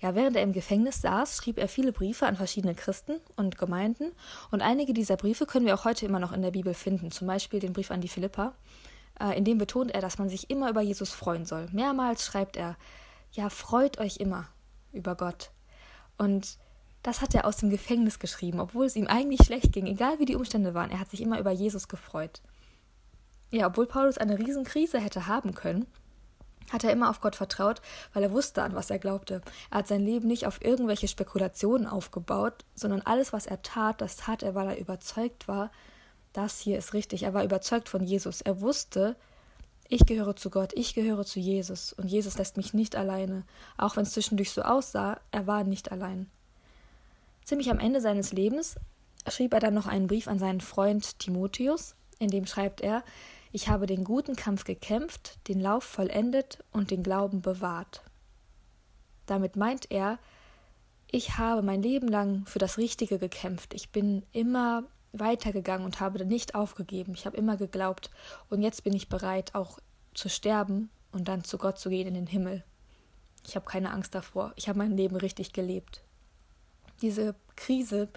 Ja, 0.00 0.14
während 0.14 0.36
er 0.36 0.42
im 0.42 0.52
Gefängnis 0.52 1.00
saß, 1.00 1.36
schrieb 1.36 1.58
er 1.58 1.68
viele 1.68 1.92
Briefe 1.92 2.26
an 2.26 2.36
verschiedene 2.36 2.74
Christen 2.74 3.20
und 3.36 3.56
Gemeinden 3.58 4.12
und 4.50 4.62
einige 4.62 4.92
dieser 4.92 5.16
Briefe 5.16 5.46
können 5.46 5.66
wir 5.66 5.74
auch 5.74 5.84
heute 5.84 6.04
immer 6.04 6.18
noch 6.18 6.32
in 6.32 6.42
der 6.42 6.50
Bibel 6.50 6.74
finden, 6.74 7.10
zum 7.10 7.26
Beispiel 7.26 7.60
den 7.60 7.72
Brief 7.72 7.90
an 7.90 8.00
die 8.00 8.08
Philippa. 8.08 8.54
Äh, 9.20 9.38
in 9.38 9.44
dem 9.44 9.58
betont 9.58 9.92
er, 9.92 10.00
dass 10.00 10.18
man 10.18 10.28
sich 10.28 10.50
immer 10.50 10.68
über 10.68 10.80
Jesus 10.80 11.10
freuen 11.10 11.46
soll. 11.46 11.68
Mehrmals 11.72 12.24
schreibt 12.24 12.56
er, 12.56 12.76
ja, 13.34 13.50
freut 13.50 13.98
euch 13.98 14.18
immer 14.18 14.48
über 14.92 15.16
Gott. 15.16 15.50
Und 16.16 16.56
das 17.02 17.20
hat 17.20 17.34
er 17.34 17.44
aus 17.44 17.58
dem 17.58 17.68
Gefängnis 17.68 18.18
geschrieben, 18.18 18.60
obwohl 18.60 18.86
es 18.86 18.96
ihm 18.96 19.08
eigentlich 19.08 19.44
schlecht 19.44 19.72
ging, 19.72 19.86
egal 19.86 20.18
wie 20.18 20.24
die 20.24 20.36
Umstände 20.36 20.72
waren. 20.72 20.90
Er 20.90 21.00
hat 21.00 21.10
sich 21.10 21.20
immer 21.20 21.38
über 21.38 21.50
Jesus 21.50 21.88
gefreut. 21.88 22.40
Ja, 23.50 23.66
obwohl 23.66 23.86
Paulus 23.86 24.18
eine 24.18 24.38
Riesenkrise 24.38 24.98
hätte 24.98 25.26
haben 25.26 25.54
können, 25.54 25.86
hat 26.72 26.84
er 26.84 26.92
immer 26.92 27.10
auf 27.10 27.20
Gott 27.20 27.36
vertraut, 27.36 27.82
weil 28.14 28.22
er 28.22 28.32
wusste, 28.32 28.62
an 28.62 28.74
was 28.74 28.88
er 28.88 28.98
glaubte. 28.98 29.42
Er 29.70 29.78
hat 29.78 29.88
sein 29.88 30.00
Leben 30.00 30.28
nicht 30.28 30.46
auf 30.46 30.64
irgendwelche 30.64 31.08
Spekulationen 31.08 31.86
aufgebaut, 31.86 32.64
sondern 32.74 33.02
alles, 33.02 33.32
was 33.32 33.46
er 33.46 33.60
tat, 33.62 34.00
das 34.00 34.16
tat 34.16 34.42
er, 34.42 34.54
weil 34.54 34.68
er 34.68 34.78
überzeugt 34.78 35.46
war, 35.46 35.70
das 36.32 36.58
hier 36.60 36.78
ist 36.78 36.94
richtig. 36.94 37.24
Er 37.24 37.34
war 37.34 37.44
überzeugt 37.44 37.88
von 37.88 38.02
Jesus. 38.02 38.40
Er 38.40 38.60
wusste, 38.60 39.16
ich 39.94 40.06
gehöre 40.06 40.34
zu 40.34 40.50
Gott, 40.50 40.72
ich 40.74 40.94
gehöre 40.94 41.24
zu 41.24 41.38
Jesus 41.38 41.92
und 41.92 42.08
Jesus 42.08 42.36
lässt 42.36 42.56
mich 42.56 42.74
nicht 42.74 42.96
alleine, 42.96 43.44
auch 43.78 43.96
wenn 43.96 44.02
es 44.02 44.10
zwischendurch 44.10 44.50
so 44.50 44.62
aussah, 44.62 45.20
er 45.30 45.46
war 45.46 45.62
nicht 45.62 45.92
allein. 45.92 46.28
Ziemlich 47.44 47.70
am 47.70 47.78
Ende 47.78 48.00
seines 48.00 48.32
Lebens 48.32 48.74
schrieb 49.28 49.54
er 49.54 49.60
dann 49.60 49.74
noch 49.74 49.86
einen 49.86 50.08
Brief 50.08 50.26
an 50.26 50.40
seinen 50.40 50.60
Freund 50.60 51.20
Timotheus, 51.20 51.94
in 52.18 52.28
dem 52.28 52.44
schreibt 52.46 52.80
er, 52.80 53.04
ich 53.52 53.68
habe 53.68 53.86
den 53.86 54.02
guten 54.02 54.34
Kampf 54.34 54.64
gekämpft, 54.64 55.38
den 55.46 55.60
Lauf 55.60 55.84
vollendet 55.84 56.64
und 56.72 56.90
den 56.90 57.04
Glauben 57.04 57.40
bewahrt. 57.40 58.02
Damit 59.26 59.54
meint 59.54 59.92
er, 59.92 60.18
ich 61.08 61.38
habe 61.38 61.62
mein 61.62 61.82
Leben 61.82 62.08
lang 62.08 62.46
für 62.46 62.58
das 62.58 62.78
Richtige 62.78 63.20
gekämpft. 63.20 63.74
Ich 63.74 63.90
bin 63.90 64.24
immer 64.32 64.82
weitergegangen 65.18 65.84
und 65.84 66.00
habe 66.00 66.24
nicht 66.24 66.54
aufgegeben. 66.54 67.14
Ich 67.14 67.26
habe 67.26 67.36
immer 67.36 67.56
geglaubt 67.56 68.10
und 68.50 68.62
jetzt 68.62 68.84
bin 68.84 68.94
ich 68.94 69.08
bereit, 69.08 69.54
auch 69.54 69.78
zu 70.14 70.28
sterben 70.28 70.90
und 71.12 71.28
dann 71.28 71.44
zu 71.44 71.58
Gott 71.58 71.78
zu 71.78 71.90
gehen 71.90 72.06
in 72.06 72.14
den 72.14 72.26
Himmel. 72.26 72.64
Ich 73.46 73.56
habe 73.56 73.66
keine 73.66 73.90
Angst 73.90 74.14
davor. 74.14 74.52
Ich 74.56 74.68
habe 74.68 74.78
mein 74.78 74.96
Leben 74.96 75.16
richtig 75.16 75.52
gelebt. 75.52 76.02
Diese 77.02 77.34
Krise, 77.56 78.08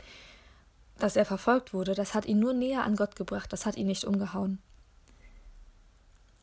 dass 0.97 1.15
er 1.15 1.25
verfolgt 1.25 1.73
wurde, 1.73 1.93
das 1.93 2.13
hat 2.13 2.25
ihn 2.25 2.39
nur 2.39 2.53
näher 2.53 2.83
an 2.83 2.95
Gott 2.95 3.15
gebracht, 3.15 3.51
das 3.51 3.65
hat 3.65 3.75
ihn 3.75 3.87
nicht 3.87 4.05
umgehauen. 4.05 4.59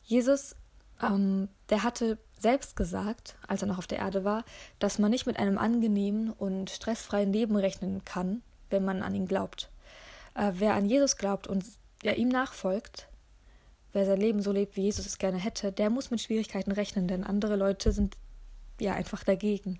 Jesus, 0.03 0.55
ähm, 1.01 1.49
der 1.69 1.83
hatte 1.83 2.17
selbst 2.39 2.75
gesagt, 2.75 3.35
als 3.47 3.61
er 3.61 3.67
noch 3.67 3.79
auf 3.79 3.87
der 3.87 3.99
Erde 3.99 4.23
war, 4.23 4.43
dass 4.79 4.99
man 4.99 5.09
nicht 5.09 5.25
mit 5.25 5.39
einem 5.39 5.57
angenehmen 5.57 6.31
und 6.31 6.69
stressfreien 6.69 7.33
Leben 7.33 7.55
rechnen 7.55 8.05
kann, 8.05 8.43
wenn 8.69 8.85
man 8.85 9.01
an 9.01 9.15
ihn 9.15 9.27
glaubt. 9.27 9.69
Äh, 10.35 10.51
wer 10.55 10.75
an 10.75 10.85
Jesus 10.85 11.17
glaubt 11.17 11.47
und 11.47 11.65
ja, 12.03 12.13
ihm 12.13 12.29
nachfolgt, 12.29 13.07
wer 13.93 14.05
sein 14.05 14.19
Leben 14.19 14.41
so 14.41 14.51
lebt, 14.51 14.75
wie 14.75 14.83
Jesus 14.83 15.05
es 15.05 15.17
gerne 15.17 15.37
hätte, 15.37 15.71
der 15.71 15.89
muss 15.89 16.11
mit 16.11 16.21
Schwierigkeiten 16.21 16.71
rechnen, 16.71 17.07
denn 17.07 17.23
andere 17.23 17.55
Leute 17.55 17.91
sind 17.91 18.17
ja 18.79 18.93
einfach 18.93 19.23
dagegen. 19.23 19.79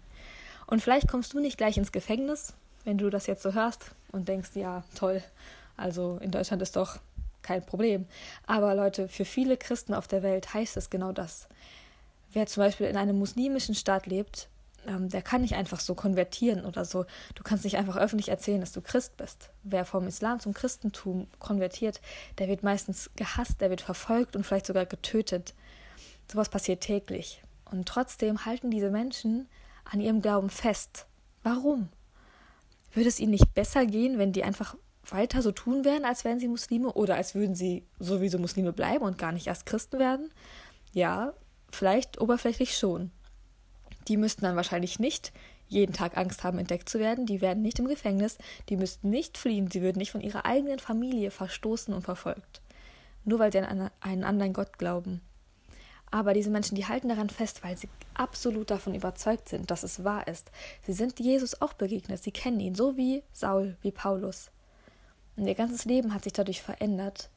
Und 0.67 0.81
vielleicht 0.81 1.07
kommst 1.07 1.33
du 1.33 1.39
nicht 1.39 1.57
gleich 1.57 1.77
ins 1.77 1.91
Gefängnis, 1.91 2.53
wenn 2.85 2.97
du 2.97 3.09
das 3.09 3.27
jetzt 3.27 3.43
so 3.43 3.53
hörst 3.53 3.91
und 4.11 4.27
denkst, 4.27 4.51
ja, 4.55 4.83
toll, 4.95 5.21
also 5.77 6.17
in 6.21 6.31
Deutschland 6.31 6.61
ist 6.61 6.75
doch 6.75 6.99
kein 7.41 7.63
Problem. 7.63 8.07
Aber 8.47 8.73
Leute, 8.73 9.07
für 9.07 9.25
viele 9.25 9.57
Christen 9.57 9.93
auf 9.93 10.07
der 10.07 10.23
Welt 10.23 10.53
heißt 10.53 10.77
es 10.77 10.89
genau 10.89 11.11
das. 11.11 11.47
Wer 12.31 12.47
zum 12.47 12.63
Beispiel 12.63 12.87
in 12.87 12.97
einem 12.97 13.19
muslimischen 13.19 13.75
Staat 13.75 14.07
lebt, 14.07 14.49
ähm, 14.87 15.09
der 15.09 15.21
kann 15.21 15.41
nicht 15.41 15.55
einfach 15.55 15.79
so 15.79 15.95
konvertieren 15.95 16.65
oder 16.65 16.85
so. 16.85 17.05
Du 17.35 17.43
kannst 17.43 17.63
nicht 17.63 17.77
einfach 17.77 17.97
öffentlich 17.97 18.29
erzählen, 18.29 18.61
dass 18.61 18.71
du 18.71 18.81
Christ 18.81 19.17
bist. 19.17 19.49
Wer 19.63 19.85
vom 19.85 20.07
Islam 20.07 20.39
zum 20.39 20.53
Christentum 20.53 21.27
konvertiert, 21.39 22.01
der 22.37 22.47
wird 22.47 22.63
meistens 22.63 23.09
gehasst, 23.15 23.61
der 23.61 23.69
wird 23.69 23.81
verfolgt 23.81 24.35
und 24.35 24.45
vielleicht 24.45 24.67
sogar 24.67 24.85
getötet. 24.85 25.53
Sowas 26.31 26.49
passiert 26.49 26.81
täglich. 26.81 27.41
Und 27.69 27.87
trotzdem 27.87 28.45
halten 28.45 28.71
diese 28.71 28.89
Menschen 28.91 29.47
an 29.83 30.01
ihrem 30.01 30.21
Glauben 30.21 30.49
fest. 30.49 31.05
Warum? 31.43 31.89
Würde 32.93 33.09
es 33.09 33.19
ihnen 33.19 33.31
nicht 33.31 33.53
besser 33.53 33.85
gehen, 33.85 34.17
wenn 34.17 34.31
die 34.31 34.43
einfach 34.43 34.75
weiter 35.11 35.41
so 35.41 35.51
tun 35.51 35.85
werden, 35.85 36.05
als 36.05 36.23
wären 36.23 36.39
sie 36.39 36.47
Muslime 36.47 36.91
oder 36.93 37.15
als 37.15 37.35
würden 37.35 37.55
sie 37.55 37.85
sowieso 37.99 38.39
Muslime 38.39 38.73
bleiben 38.73 39.03
und 39.03 39.17
gar 39.17 39.31
nicht 39.31 39.47
erst 39.47 39.65
Christen 39.65 39.99
werden? 39.99 40.31
Ja, 40.93 41.33
vielleicht 41.71 42.19
oberflächlich 42.19 42.77
schon. 42.77 43.11
Die 44.07 44.17
müssten 44.17 44.43
dann 44.43 44.55
wahrscheinlich 44.55 44.99
nicht 44.99 45.31
jeden 45.67 45.93
Tag 45.93 46.17
Angst 46.17 46.43
haben, 46.43 46.59
entdeckt 46.59 46.89
zu 46.89 46.99
werden. 46.99 47.25
Die 47.25 47.41
werden 47.41 47.63
nicht 47.63 47.79
im 47.79 47.87
Gefängnis. 47.87 48.37
Die 48.69 48.77
müssten 48.77 49.09
nicht 49.09 49.37
fliehen. 49.37 49.69
Sie 49.71 49.81
würden 49.81 49.97
nicht 49.97 50.11
von 50.11 50.21
ihrer 50.21 50.45
eigenen 50.45 50.79
Familie 50.79 51.31
verstoßen 51.31 51.93
und 51.93 52.03
verfolgt. 52.03 52.61
Nur 53.23 53.39
weil 53.39 53.51
sie 53.51 53.59
an 53.59 53.89
einen 54.01 54.23
anderen 54.23 54.53
Gott 54.53 54.77
glauben. 54.77 55.21
Aber 56.11 56.33
diese 56.33 56.51
Menschen, 56.51 56.75
die 56.75 56.85
halten 56.85 57.09
daran 57.09 57.29
fest, 57.29 57.63
weil 57.63 57.77
sie 57.77 57.89
absolut 58.13 58.69
davon 58.69 58.93
überzeugt 58.93 59.49
sind, 59.49 59.71
dass 59.71 59.83
es 59.83 60.03
wahr 60.03 60.27
ist. 60.27 60.51
Sie 60.85 60.93
sind 60.93 61.19
Jesus 61.19 61.61
auch 61.61 61.73
begegnet. 61.73 62.21
Sie 62.21 62.31
kennen 62.31 62.59
ihn, 62.59 62.75
so 62.75 62.95
wie 62.95 63.23
Saul, 63.33 63.75
wie 63.81 63.91
Paulus. 63.91 64.51
Und 65.35 65.47
ihr 65.47 65.55
ganzes 65.55 65.85
Leben 65.85 66.13
hat 66.13 66.23
sich 66.23 66.33
dadurch 66.33 66.61
verändert. 66.61 67.29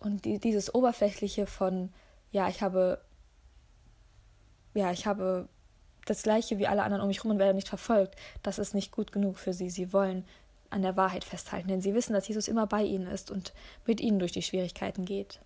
Und 0.00 0.24
die, 0.24 0.38
dieses 0.38 0.74
Oberflächliche 0.74 1.46
von, 1.46 1.92
ja, 2.32 2.48
ich 2.48 2.62
habe, 2.62 3.00
ja, 4.74 4.90
ich 4.90 5.06
habe 5.06 5.48
das 6.08 6.22
Gleiche 6.22 6.58
wie 6.58 6.66
alle 6.66 6.82
anderen 6.82 7.02
um 7.02 7.08
mich 7.08 7.18
herum 7.18 7.32
und 7.32 7.38
werde 7.38 7.54
nicht 7.54 7.68
verfolgt, 7.68 8.16
das 8.42 8.58
ist 8.58 8.74
nicht 8.74 8.92
gut 8.92 9.12
genug 9.12 9.38
für 9.38 9.52
sie. 9.52 9.70
Sie 9.70 9.92
wollen 9.92 10.24
an 10.70 10.82
der 10.82 10.96
Wahrheit 10.96 11.24
festhalten, 11.24 11.68
denn 11.68 11.80
sie 11.80 11.94
wissen, 11.94 12.12
dass 12.12 12.28
Jesus 12.28 12.48
immer 12.48 12.66
bei 12.66 12.82
ihnen 12.82 13.06
ist 13.06 13.30
und 13.30 13.52
mit 13.86 14.00
ihnen 14.00 14.18
durch 14.18 14.32
die 14.32 14.42
Schwierigkeiten 14.42 15.04
geht. 15.04 15.40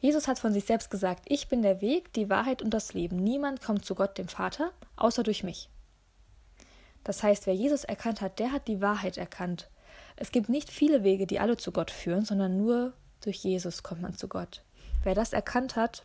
Jesus 0.00 0.26
hat 0.26 0.38
von 0.38 0.52
sich 0.52 0.64
selbst 0.64 0.90
gesagt, 0.90 1.24
ich 1.26 1.48
bin 1.48 1.62
der 1.62 1.80
Weg, 1.80 2.12
die 2.12 2.28
Wahrheit 2.28 2.60
und 2.60 2.70
das 2.70 2.92
Leben. 2.92 3.16
Niemand 3.16 3.62
kommt 3.62 3.84
zu 3.84 3.94
Gott, 3.94 4.18
dem 4.18 4.28
Vater, 4.28 4.72
außer 4.96 5.22
durch 5.22 5.44
mich. 5.44 5.68
Das 7.04 7.22
heißt, 7.22 7.46
wer 7.46 7.54
Jesus 7.54 7.84
erkannt 7.84 8.20
hat, 8.20 8.38
der 8.38 8.52
hat 8.52 8.66
die 8.68 8.80
Wahrheit 8.80 9.16
erkannt. 9.16 9.68
Es 10.16 10.32
gibt 10.32 10.48
nicht 10.48 10.70
viele 10.70 11.04
Wege, 11.04 11.26
die 11.26 11.40
alle 11.40 11.56
zu 11.56 11.72
Gott 11.72 11.90
führen, 11.90 12.24
sondern 12.24 12.56
nur 12.56 12.92
durch 13.20 13.38
Jesus 13.38 13.82
kommt 13.82 14.02
man 14.02 14.16
zu 14.16 14.28
Gott. 14.28 14.62
Wer 15.04 15.14
das 15.14 15.32
erkannt 15.32 15.76
hat, 15.76 16.04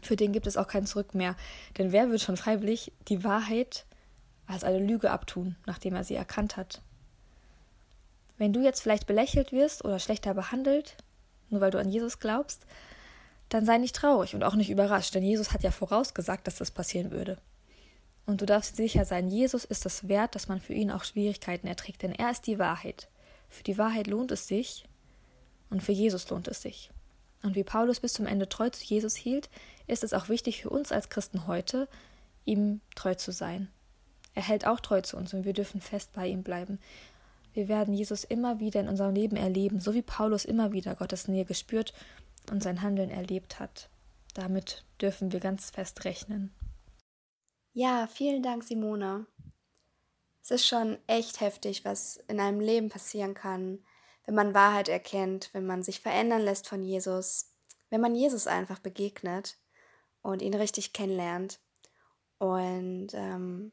für 0.00 0.16
den 0.16 0.32
gibt 0.32 0.46
es 0.46 0.56
auch 0.56 0.68
kein 0.68 0.86
Zurück 0.86 1.14
mehr. 1.14 1.36
Denn 1.78 1.92
wer 1.92 2.10
wird 2.10 2.20
schon 2.20 2.36
freiwillig 2.36 2.92
die 3.08 3.24
Wahrheit 3.24 3.84
als 4.46 4.64
eine 4.64 4.78
Lüge 4.78 5.10
abtun, 5.10 5.56
nachdem 5.66 5.94
er 5.94 6.04
sie 6.04 6.14
erkannt 6.14 6.56
hat? 6.56 6.80
Wenn 8.38 8.52
du 8.52 8.62
jetzt 8.62 8.80
vielleicht 8.80 9.06
belächelt 9.06 9.52
wirst 9.52 9.84
oder 9.84 9.98
schlechter 9.98 10.34
behandelt, 10.34 10.96
nur 11.50 11.60
weil 11.60 11.70
du 11.70 11.78
an 11.78 11.88
Jesus 11.88 12.18
glaubst, 12.18 12.66
dann 13.50 13.66
sei 13.66 13.78
nicht 13.78 13.94
traurig 13.94 14.34
und 14.34 14.44
auch 14.44 14.54
nicht 14.54 14.70
überrascht, 14.70 15.14
denn 15.14 15.22
Jesus 15.22 15.52
hat 15.52 15.62
ja 15.62 15.70
vorausgesagt, 15.70 16.46
dass 16.46 16.56
das 16.56 16.70
passieren 16.70 17.10
würde. 17.10 17.38
Und 18.24 18.40
du 18.40 18.46
darfst 18.46 18.76
sicher 18.76 19.04
sein, 19.04 19.28
Jesus 19.28 19.64
ist 19.64 19.84
es 19.84 20.08
wert, 20.08 20.34
dass 20.34 20.48
man 20.48 20.60
für 20.60 20.72
ihn 20.72 20.90
auch 20.90 21.04
Schwierigkeiten 21.04 21.66
erträgt, 21.66 22.02
denn 22.02 22.12
er 22.12 22.30
ist 22.30 22.46
die 22.46 22.58
Wahrheit. 22.58 23.08
Für 23.48 23.62
die 23.62 23.76
Wahrheit 23.76 24.06
lohnt 24.06 24.30
es 24.30 24.48
sich 24.48 24.84
und 25.68 25.82
für 25.82 25.92
Jesus 25.92 26.28
lohnt 26.30 26.48
es 26.48 26.62
sich. 26.62 26.90
Und 27.42 27.56
wie 27.56 27.64
Paulus 27.64 28.00
bis 28.00 28.12
zum 28.12 28.26
Ende 28.26 28.48
treu 28.48 28.70
zu 28.70 28.84
Jesus 28.84 29.16
hielt, 29.16 29.50
ist 29.86 30.04
es 30.04 30.12
auch 30.12 30.28
wichtig 30.28 30.62
für 30.62 30.70
uns 30.70 30.92
als 30.92 31.08
Christen 31.08 31.46
heute, 31.46 31.88
ihm 32.44 32.80
treu 32.94 33.14
zu 33.14 33.32
sein. 33.32 33.68
Er 34.34 34.42
hält 34.42 34.66
auch 34.66 34.80
treu 34.80 35.00
zu 35.00 35.16
uns 35.16 35.34
und 35.34 35.44
wir 35.44 35.52
dürfen 35.52 35.80
fest 35.80 36.12
bei 36.12 36.26
ihm 36.26 36.42
bleiben. 36.42 36.78
Wir 37.52 37.68
werden 37.68 37.92
Jesus 37.92 38.24
immer 38.24 38.60
wieder 38.60 38.80
in 38.80 38.88
unserem 38.88 39.14
Leben 39.14 39.36
erleben, 39.36 39.80
so 39.80 39.92
wie 39.92 40.02
Paulus 40.02 40.44
immer 40.44 40.72
wieder 40.72 40.94
Gottes 40.94 41.28
Nähe 41.28 41.44
gespürt 41.44 41.92
und 42.50 42.62
sein 42.62 42.80
Handeln 42.80 43.10
erlebt 43.10 43.60
hat. 43.60 43.90
Damit 44.34 44.84
dürfen 45.00 45.32
wir 45.32 45.40
ganz 45.40 45.70
fest 45.70 46.04
rechnen. 46.04 46.54
Ja, 47.74 48.06
vielen 48.06 48.42
Dank, 48.42 48.64
Simone. 48.64 49.26
Es 50.42 50.50
ist 50.50 50.66
schon 50.66 50.98
echt 51.06 51.40
heftig, 51.40 51.84
was 51.84 52.16
in 52.28 52.40
einem 52.40 52.60
Leben 52.60 52.88
passieren 52.88 53.34
kann, 53.34 53.78
wenn 54.26 54.34
man 54.34 54.54
Wahrheit 54.54 54.88
erkennt, 54.88 55.50
wenn 55.52 55.66
man 55.66 55.82
sich 55.82 56.00
verändern 56.00 56.42
lässt 56.42 56.68
von 56.68 56.82
Jesus, 56.82 57.52
wenn 57.90 58.00
man 58.00 58.14
Jesus 58.14 58.46
einfach 58.46 58.78
begegnet 58.78 59.58
und 60.22 60.42
ihn 60.42 60.54
richtig 60.54 60.92
kennenlernt. 60.92 61.60
Und 62.38 63.08
ähm, 63.14 63.72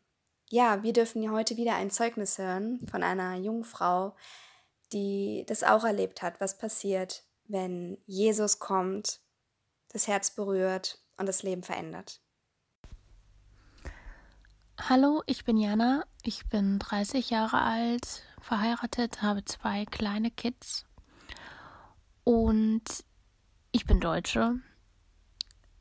ja, 0.50 0.84
wir 0.84 0.94
dürfen 0.94 1.32
heute 1.32 1.58
wieder 1.58 1.76
ein 1.76 1.92
Zeugnis 1.92 2.38
hören 2.38 2.86
von 2.90 3.04
einer 3.04 3.36
jungen 3.36 3.64
Frau, 3.64 4.16
die 4.92 5.46
das 5.48 5.64
auch 5.64 5.84
erlebt 5.84 6.22
hat, 6.22 6.42
was 6.42 6.58
passiert, 6.58 7.24
wenn 7.46 7.98
Jesus 8.06 8.60
kommt, 8.60 9.22
das 9.92 10.08
Herz 10.08 10.32
berührt 10.32 11.00
und 11.18 11.28
das 11.28 11.44
Leben 11.44 11.64
verändert. 11.64 12.22
Hallo, 14.88 15.22
ich 15.28 15.46
bin 15.46 15.58
Jana, 15.58 16.04
ich 16.24 16.48
bin 16.48 16.80
30 16.80 17.30
Jahre 17.30 17.62
alt, 17.62 18.24
verheiratet, 18.42 19.22
habe 19.22 19.44
zwei 19.46 19.86
kleine 19.86 20.32
Kids 20.32 20.86
und 22.24 22.84
ich 23.72 23.86
bin 23.86 24.00
Deutsche, 24.00 24.56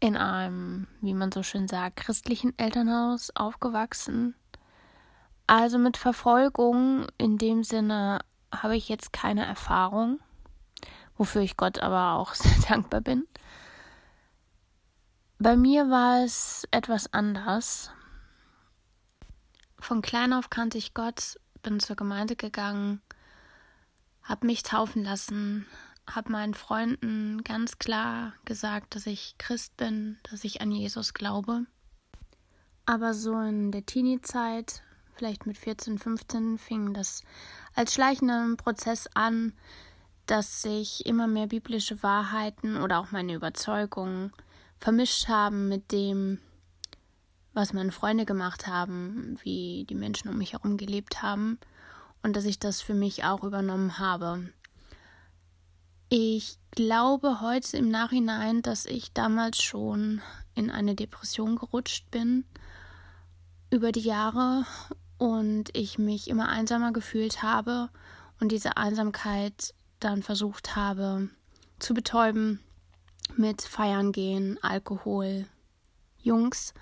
in 0.00 0.16
einem, 0.16 0.88
wie 1.00 1.14
man 1.14 1.32
so 1.32 1.42
schön 1.42 1.68
sagt, 1.68 1.96
christlichen 1.96 2.58
Elternhaus 2.58 3.30
aufgewachsen. 3.34 4.34
Also 5.46 5.78
mit 5.78 5.96
Verfolgung 5.96 7.06
in 7.16 7.38
dem 7.38 7.62
Sinne 7.64 8.18
habe 8.52 8.76
ich 8.76 8.90
jetzt 8.90 9.12
keine 9.12 9.46
Erfahrung, 9.46 10.18
wofür 11.16 11.40
ich 11.40 11.56
Gott 11.56 11.78
aber 11.78 12.18
auch 12.18 12.34
sehr 12.34 12.58
dankbar 12.68 13.00
bin. 13.00 13.26
Bei 15.38 15.56
mir 15.56 15.88
war 15.88 16.24
es 16.24 16.66
etwas 16.72 17.10
anders. 17.14 17.92
Von 19.80 20.02
klein 20.02 20.32
auf 20.32 20.50
kannte 20.50 20.78
ich 20.78 20.94
Gott, 20.94 21.38
bin 21.62 21.80
zur 21.80 21.96
Gemeinde 21.96 22.36
gegangen, 22.36 23.00
habe 24.22 24.46
mich 24.46 24.62
taufen 24.62 25.04
lassen, 25.04 25.66
habe 26.06 26.32
meinen 26.32 26.54
Freunden 26.54 27.42
ganz 27.44 27.78
klar 27.78 28.32
gesagt, 28.44 28.94
dass 28.94 29.06
ich 29.06 29.36
Christ 29.38 29.76
bin, 29.76 30.18
dass 30.30 30.44
ich 30.44 30.60
an 30.60 30.72
Jesus 30.72 31.14
glaube. 31.14 31.66
Aber 32.86 33.14
so 33.14 33.38
in 33.38 33.70
der 33.70 33.84
Teenie-Zeit, 33.84 34.82
vielleicht 35.14 35.46
mit 35.46 35.58
14, 35.58 35.98
15, 35.98 36.58
fing 36.58 36.94
das 36.94 37.22
als 37.74 37.92
schleichender 37.92 38.56
Prozess 38.56 39.08
an, 39.14 39.52
dass 40.26 40.62
sich 40.62 41.06
immer 41.06 41.26
mehr 41.26 41.46
biblische 41.46 42.02
Wahrheiten 42.02 42.76
oder 42.76 42.98
auch 42.98 43.10
meine 43.10 43.34
Überzeugungen 43.34 44.32
vermischt 44.78 45.28
haben 45.28 45.68
mit 45.68 45.90
dem, 45.92 46.38
was 47.54 47.72
meine 47.72 47.92
Freunde 47.92 48.24
gemacht 48.24 48.66
haben, 48.66 49.38
wie 49.42 49.86
die 49.88 49.94
Menschen 49.94 50.28
um 50.28 50.38
mich 50.38 50.52
herum 50.52 50.76
gelebt 50.76 51.22
haben 51.22 51.58
und 52.22 52.36
dass 52.36 52.44
ich 52.44 52.58
das 52.58 52.80
für 52.80 52.94
mich 52.94 53.24
auch 53.24 53.42
übernommen 53.42 53.98
habe. 53.98 54.50
Ich 56.10 56.58
glaube 56.70 57.40
heute 57.40 57.76
im 57.76 57.90
Nachhinein, 57.90 58.62
dass 58.62 58.86
ich 58.86 59.12
damals 59.12 59.62
schon 59.62 60.22
in 60.54 60.70
eine 60.70 60.94
Depression 60.94 61.56
gerutscht 61.56 62.10
bin 62.10 62.44
über 63.70 63.92
die 63.92 64.00
Jahre 64.00 64.64
und 65.18 65.76
ich 65.76 65.98
mich 65.98 66.28
immer 66.28 66.48
einsamer 66.48 66.92
gefühlt 66.92 67.42
habe 67.42 67.90
und 68.40 68.52
diese 68.52 68.76
Einsamkeit 68.76 69.74
dann 70.00 70.22
versucht 70.22 70.76
habe 70.76 71.28
zu 71.78 71.92
betäuben 71.92 72.60
mit 73.36 73.62
Feiern 73.62 74.12
gehen, 74.12 74.58
Alkohol, 74.62 75.46
Jungs, 76.18 76.72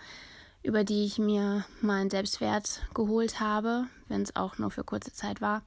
über 0.66 0.82
die 0.82 1.04
ich 1.04 1.18
mir 1.18 1.64
meinen 1.80 2.10
Selbstwert 2.10 2.82
geholt 2.92 3.38
habe, 3.38 3.86
wenn 4.08 4.22
es 4.22 4.34
auch 4.34 4.58
nur 4.58 4.72
für 4.72 4.82
kurze 4.82 5.12
Zeit 5.12 5.40
war. 5.40 5.62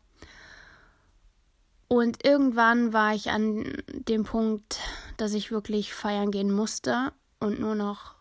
Und 1.87 2.25
irgendwann 2.25 2.91
war 2.91 3.15
ich 3.15 3.31
an 3.31 3.81
dem 3.87 4.25
Punkt, 4.25 4.79
dass 5.17 5.33
ich 5.33 5.51
wirklich 5.51 5.93
feiern 5.93 6.31
gehen 6.31 6.51
musste 6.51 7.13
und 7.39 7.59
nur 7.59 7.75
noch 7.75 8.15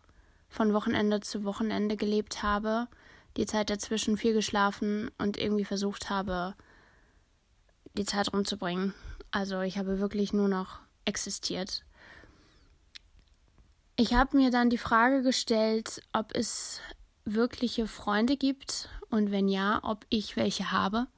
von 0.49 0.73
Wochenende 0.73 1.21
zu 1.21 1.45
Wochenende 1.45 1.97
gelebt 1.97 2.43
habe, 2.45 2.87
die 3.37 3.45
Zeit 3.45 3.71
dazwischen 3.71 4.17
viel 4.17 4.33
geschlafen 4.33 5.11
und 5.19 5.37
irgendwie 5.37 5.65
versucht 5.65 6.09
habe, 6.09 6.55
die 7.95 8.05
Zeit 8.05 8.33
rumzubringen. 8.33 8.95
Also 9.33 9.61
ich 9.61 9.79
habe 9.79 9.99
wirklich 9.99 10.33
nur 10.33 10.49
noch 10.49 10.79
existiert. 11.05 11.85
Ich 14.01 14.15
habe 14.15 14.37
mir 14.37 14.53
dann 14.53 14.71
die 14.71 14.79
Frage 14.79 15.23
gestellt, 15.23 16.03
ob 16.13 16.33
es 16.33 16.81
wirkliche 17.25 17.89
Freunde 17.89 18.37
gibt 18.37 18.89
und 19.11 19.33
wenn 19.33 19.49
ja, 19.49 19.81
ob 19.83 20.07
ich 20.09 20.37
welche 20.37 20.71
habe, 20.71 21.09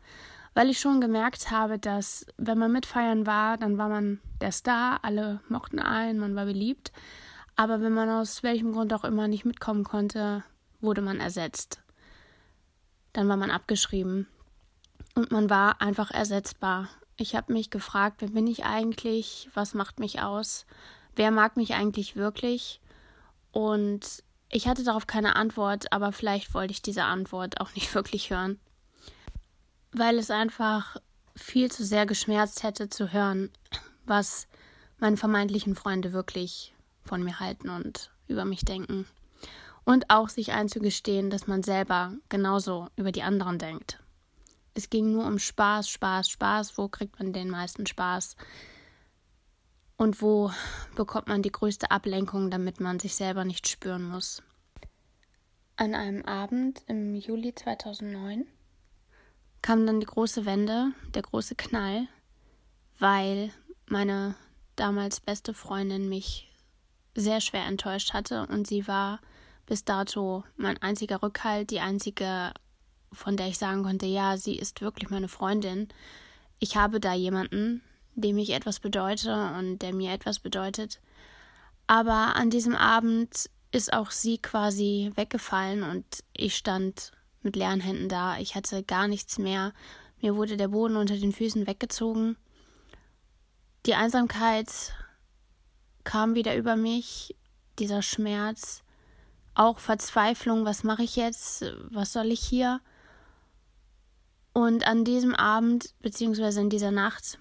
weil 0.54 0.70
ich 0.70 0.80
schon 0.80 0.98
gemerkt 0.98 1.50
habe, 1.50 1.78
dass 1.78 2.24
wenn 2.38 2.56
man 2.56 2.72
mitfeiern 2.72 3.26
war, 3.26 3.58
dann 3.58 3.76
war 3.76 3.90
man 3.90 4.18
der 4.40 4.50
Star, 4.50 5.00
alle 5.02 5.42
mochten 5.46 5.78
einen, 5.78 6.18
man 6.18 6.34
war 6.34 6.46
beliebt, 6.46 6.90
aber 7.54 7.82
wenn 7.82 7.92
man 7.92 8.08
aus 8.08 8.42
welchem 8.42 8.72
Grund 8.72 8.94
auch 8.94 9.04
immer 9.04 9.28
nicht 9.28 9.44
mitkommen 9.44 9.84
konnte, 9.84 10.42
wurde 10.80 11.02
man 11.02 11.20
ersetzt. 11.20 11.82
Dann 13.12 13.28
war 13.28 13.36
man 13.36 13.50
abgeschrieben 13.50 14.26
und 15.14 15.30
man 15.32 15.50
war 15.50 15.82
einfach 15.82 16.10
ersetzbar. 16.12 16.88
Ich 17.18 17.36
habe 17.36 17.52
mich 17.52 17.68
gefragt, 17.68 18.22
wer 18.22 18.30
bin 18.30 18.46
ich 18.46 18.64
eigentlich? 18.64 19.50
Was 19.52 19.74
macht 19.74 20.00
mich 20.00 20.22
aus? 20.22 20.64
Wer 21.16 21.30
mag 21.30 21.56
mich 21.56 21.74
eigentlich 21.74 22.16
wirklich? 22.16 22.80
Und 23.52 24.22
ich 24.48 24.66
hatte 24.66 24.84
darauf 24.84 25.06
keine 25.06 25.36
Antwort, 25.36 25.92
aber 25.92 26.12
vielleicht 26.12 26.54
wollte 26.54 26.72
ich 26.72 26.82
diese 26.82 27.04
Antwort 27.04 27.60
auch 27.60 27.74
nicht 27.74 27.94
wirklich 27.94 28.30
hören. 28.30 28.58
Weil 29.92 30.18
es 30.18 30.30
einfach 30.30 30.96
viel 31.34 31.70
zu 31.70 31.84
sehr 31.84 32.06
geschmerzt 32.06 32.62
hätte 32.62 32.88
zu 32.88 33.12
hören, 33.12 33.50
was 34.04 34.46
meine 34.98 35.16
vermeintlichen 35.16 35.74
Freunde 35.74 36.12
wirklich 36.12 36.74
von 37.04 37.22
mir 37.22 37.40
halten 37.40 37.70
und 37.70 38.10
über 38.28 38.44
mich 38.44 38.64
denken. 38.64 39.06
Und 39.84 40.10
auch 40.10 40.28
sich 40.28 40.52
einzugestehen, 40.52 41.30
dass 41.30 41.46
man 41.46 41.62
selber 41.62 42.12
genauso 42.28 42.88
über 42.96 43.12
die 43.12 43.22
anderen 43.22 43.58
denkt. 43.58 43.98
Es 44.74 44.90
ging 44.90 45.12
nur 45.12 45.26
um 45.26 45.38
Spaß, 45.38 45.88
Spaß, 45.88 46.28
Spaß. 46.28 46.78
Wo 46.78 46.88
kriegt 46.88 47.18
man 47.18 47.32
den 47.32 47.50
meisten 47.50 47.86
Spaß? 47.86 48.36
Und 50.00 50.22
wo 50.22 50.50
bekommt 50.96 51.28
man 51.28 51.42
die 51.42 51.52
größte 51.52 51.90
Ablenkung, 51.90 52.50
damit 52.50 52.80
man 52.80 52.98
sich 52.98 53.14
selber 53.14 53.44
nicht 53.44 53.68
spüren 53.68 54.02
muss? 54.02 54.42
An 55.76 55.94
einem 55.94 56.24
Abend 56.24 56.82
im 56.86 57.14
Juli 57.14 57.54
2009 57.54 58.46
kam 59.60 59.84
dann 59.84 60.00
die 60.00 60.06
große 60.06 60.46
Wende, 60.46 60.92
der 61.14 61.20
große 61.20 61.54
Knall, 61.54 62.08
weil 62.98 63.50
meine 63.88 64.36
damals 64.74 65.20
beste 65.20 65.52
Freundin 65.52 66.08
mich 66.08 66.50
sehr 67.14 67.42
schwer 67.42 67.66
enttäuscht 67.66 68.14
hatte 68.14 68.46
und 68.46 68.66
sie 68.66 68.88
war 68.88 69.20
bis 69.66 69.84
dato 69.84 70.44
mein 70.56 70.80
einziger 70.80 71.22
Rückhalt, 71.22 71.70
die 71.70 71.80
einzige 71.80 72.54
von 73.12 73.36
der 73.36 73.48
ich 73.48 73.58
sagen 73.58 73.82
konnte, 73.82 74.06
ja, 74.06 74.38
sie 74.38 74.56
ist 74.56 74.80
wirklich 74.80 75.10
meine 75.10 75.28
Freundin. 75.28 75.88
Ich 76.58 76.78
habe 76.78 77.00
da 77.00 77.12
jemanden, 77.12 77.82
dem 78.14 78.38
ich 78.38 78.50
etwas 78.50 78.80
bedeute 78.80 79.52
und 79.58 79.80
der 79.80 79.94
mir 79.94 80.12
etwas 80.12 80.38
bedeutet. 80.38 81.00
Aber 81.86 82.36
an 82.36 82.50
diesem 82.50 82.76
Abend 82.76 83.50
ist 83.72 83.92
auch 83.92 84.10
sie 84.10 84.38
quasi 84.38 85.12
weggefallen 85.14 85.82
und 85.82 86.04
ich 86.32 86.56
stand 86.56 87.12
mit 87.42 87.56
leeren 87.56 87.80
Händen 87.80 88.08
da. 88.08 88.38
Ich 88.38 88.54
hatte 88.54 88.82
gar 88.82 89.08
nichts 89.08 89.38
mehr. 89.38 89.72
Mir 90.20 90.36
wurde 90.36 90.56
der 90.56 90.68
Boden 90.68 90.96
unter 90.96 91.16
den 91.16 91.32
Füßen 91.32 91.66
weggezogen. 91.66 92.36
Die 93.86 93.94
Einsamkeit 93.94 94.94
kam 96.04 96.34
wieder 96.34 96.56
über 96.56 96.76
mich, 96.76 97.36
dieser 97.78 98.02
Schmerz, 98.02 98.82
auch 99.54 99.78
Verzweiflung, 99.78 100.64
was 100.64 100.84
mache 100.84 101.02
ich 101.02 101.16
jetzt, 101.16 101.64
was 101.90 102.12
soll 102.12 102.26
ich 102.26 102.40
hier? 102.40 102.80
Und 104.52 104.86
an 104.86 105.04
diesem 105.04 105.34
Abend, 105.34 105.94
beziehungsweise 106.00 106.60
in 106.60 106.70
dieser 106.70 106.90
Nacht, 106.90 107.38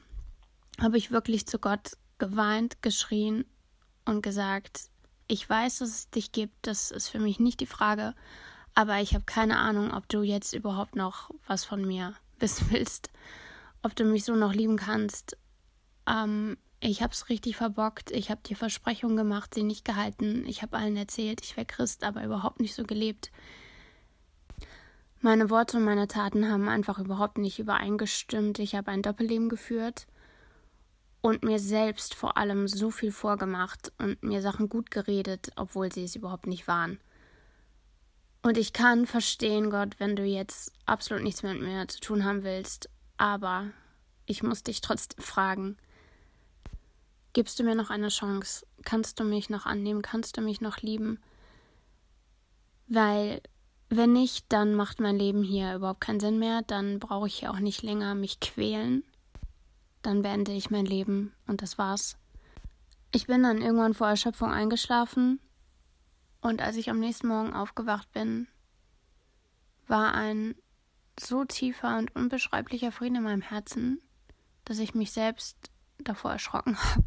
habe 0.81 0.97
ich 0.97 1.11
wirklich 1.11 1.45
zu 1.45 1.59
Gott 1.59 1.97
geweint, 2.17 2.81
geschrien 2.81 3.45
und 4.05 4.21
gesagt, 4.21 4.89
ich 5.27 5.47
weiß, 5.47 5.79
dass 5.79 5.89
es 5.89 6.09
dich 6.09 6.31
gibt, 6.31 6.55
das 6.63 6.91
ist 6.91 7.09
für 7.09 7.19
mich 7.19 7.39
nicht 7.39 7.59
die 7.59 7.65
Frage, 7.65 8.15
aber 8.73 8.99
ich 8.99 9.13
habe 9.13 9.25
keine 9.25 9.57
Ahnung, 9.57 9.93
ob 9.93 10.07
du 10.09 10.21
jetzt 10.21 10.53
überhaupt 10.53 10.95
noch 10.95 11.31
was 11.47 11.65
von 11.65 11.85
mir 11.85 12.15
wissen 12.39 12.67
willst, 12.71 13.09
ob 13.83 13.95
du 13.95 14.05
mich 14.05 14.25
so 14.25 14.35
noch 14.35 14.53
lieben 14.53 14.77
kannst. 14.77 15.37
Ähm, 16.07 16.57
ich 16.81 17.01
habe 17.01 17.13
es 17.13 17.29
richtig 17.29 17.57
verbockt, 17.57 18.11
ich 18.11 18.31
habe 18.31 18.41
dir 18.41 18.55
Versprechungen 18.55 19.17
gemacht, 19.17 19.53
sie 19.53 19.63
nicht 19.63 19.83
gehalten, 19.83 20.45
ich 20.47 20.61
habe 20.61 20.77
allen 20.77 20.95
erzählt, 20.95 21.41
ich 21.43 21.57
wäre 21.57 21.65
Christ, 21.65 22.03
aber 22.03 22.23
überhaupt 22.23 22.61
nicht 22.61 22.73
so 22.73 22.83
gelebt. 22.83 23.31
Meine 25.21 25.49
Worte 25.49 25.75
und 25.75 25.83
meine 25.83 26.07
Taten 26.07 26.49
haben 26.49 26.69
einfach 26.69 26.97
überhaupt 26.97 27.37
nicht 27.37 27.59
übereingestimmt. 27.59 28.57
Ich 28.59 28.75
habe 28.75 28.91
ein 28.91 29.01
Doppelleben 29.01 29.49
geführt 29.49 30.07
und 31.21 31.43
mir 31.43 31.59
selbst 31.59 32.15
vor 32.15 32.37
allem 32.37 32.67
so 32.67 32.91
viel 32.91 33.11
vorgemacht 33.11 33.91
und 33.97 34.21
mir 34.23 34.41
Sachen 34.41 34.69
gut 34.69 34.91
geredet, 34.91 35.51
obwohl 35.55 35.91
sie 35.91 36.03
es 36.03 36.15
überhaupt 36.15 36.47
nicht 36.47 36.67
waren. 36.67 36.99
Und 38.41 38.57
ich 38.57 38.71
kann 38.71 39.05
verstehen, 39.05 39.69
Gott, 39.69 39.99
wenn 39.99 40.15
du 40.15 40.23
jetzt 40.23 40.71
absolut 40.85 41.23
nichts 41.23 41.43
mit 41.43 41.59
mir 41.59 41.87
zu 41.87 41.99
tun 41.99 42.23
haben 42.23 42.43
willst, 42.43 42.89
aber 43.17 43.67
ich 44.25 44.43
muss 44.43 44.63
dich 44.63 44.79
trotzdem 44.79 45.23
fragen. 45.23 45.77
Gibst 47.33 47.59
du 47.59 47.63
mir 47.63 47.75
noch 47.75 47.89
eine 47.89 48.07
Chance? 48.07 48.65
Kannst 48.83 49.19
du 49.19 49.23
mich 49.23 49.49
noch 49.49 49.65
annehmen? 49.65 50.01
Kannst 50.01 50.37
du 50.37 50.41
mich 50.41 50.61
noch 50.61 50.77
lieben? 50.77 51.19
Weil 52.87 53.41
wenn 53.89 54.13
nicht, 54.13 54.45
dann 54.49 54.73
macht 54.73 54.99
mein 54.99 55.17
Leben 55.17 55.43
hier 55.43 55.75
überhaupt 55.75 56.01
keinen 56.01 56.19
Sinn 56.19 56.39
mehr, 56.39 56.61
dann 56.61 56.99
brauche 56.99 57.27
ich 57.27 57.39
hier 57.39 57.51
auch 57.51 57.59
nicht 57.59 57.81
länger 57.81 58.15
mich 58.15 58.39
quälen. 58.39 59.03
Dann 60.01 60.21
beende 60.21 60.51
ich 60.51 60.69
mein 60.69 60.85
Leben 60.85 61.33
und 61.47 61.61
das 61.61 61.77
war's. 61.77 62.17
Ich 63.11 63.27
bin 63.27 63.43
dann 63.43 63.61
irgendwann 63.61 63.93
vor 63.93 64.07
Erschöpfung 64.07 64.51
eingeschlafen 64.51 65.39
und 66.41 66.61
als 66.61 66.77
ich 66.77 66.89
am 66.89 66.99
nächsten 66.99 67.27
Morgen 67.27 67.53
aufgewacht 67.53 68.11
bin, 68.11 68.47
war 69.87 70.13
ein 70.13 70.55
so 71.19 71.43
tiefer 71.43 71.97
und 71.97 72.15
unbeschreiblicher 72.15 72.91
Frieden 72.91 73.17
in 73.17 73.23
meinem 73.23 73.41
Herzen, 73.41 74.01
dass 74.63 74.79
ich 74.79 74.93
mich 74.93 75.11
selbst 75.11 75.57
davor 75.97 76.31
erschrocken 76.31 76.77
habe, 76.83 77.05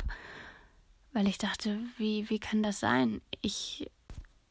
weil 1.13 1.29
ich 1.29 1.39
dachte, 1.39 1.79
wie, 1.97 2.29
wie 2.29 2.39
kann 2.39 2.63
das 2.63 2.81
sein? 2.81 3.23
Ich 3.41 3.91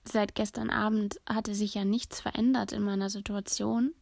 seit 0.04 0.34
gestern 0.34 0.70
Abend 0.70 1.22
hatte 1.28 1.54
sich 1.54 1.76
ja 1.76 1.86
nichts 1.86 2.22
verändert 2.22 2.72
in 2.72 2.84
meiner 2.84 3.10
Situation. 3.10 3.94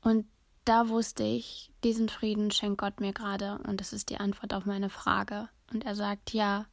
Und 0.00 0.26
da 0.70 0.88
wusste 0.88 1.24
ich, 1.24 1.72
diesen 1.82 2.08
Frieden 2.08 2.52
schenkt 2.52 2.78
Gott 2.78 3.00
mir 3.00 3.12
gerade 3.12 3.58
und 3.66 3.80
das 3.80 3.92
ist 3.92 4.08
die 4.08 4.18
Antwort 4.18 4.54
auf 4.54 4.66
meine 4.66 4.88
Frage. 4.88 5.48
Und 5.72 5.84
er 5.84 5.96
sagt, 5.96 6.32
ja, 6.32 6.66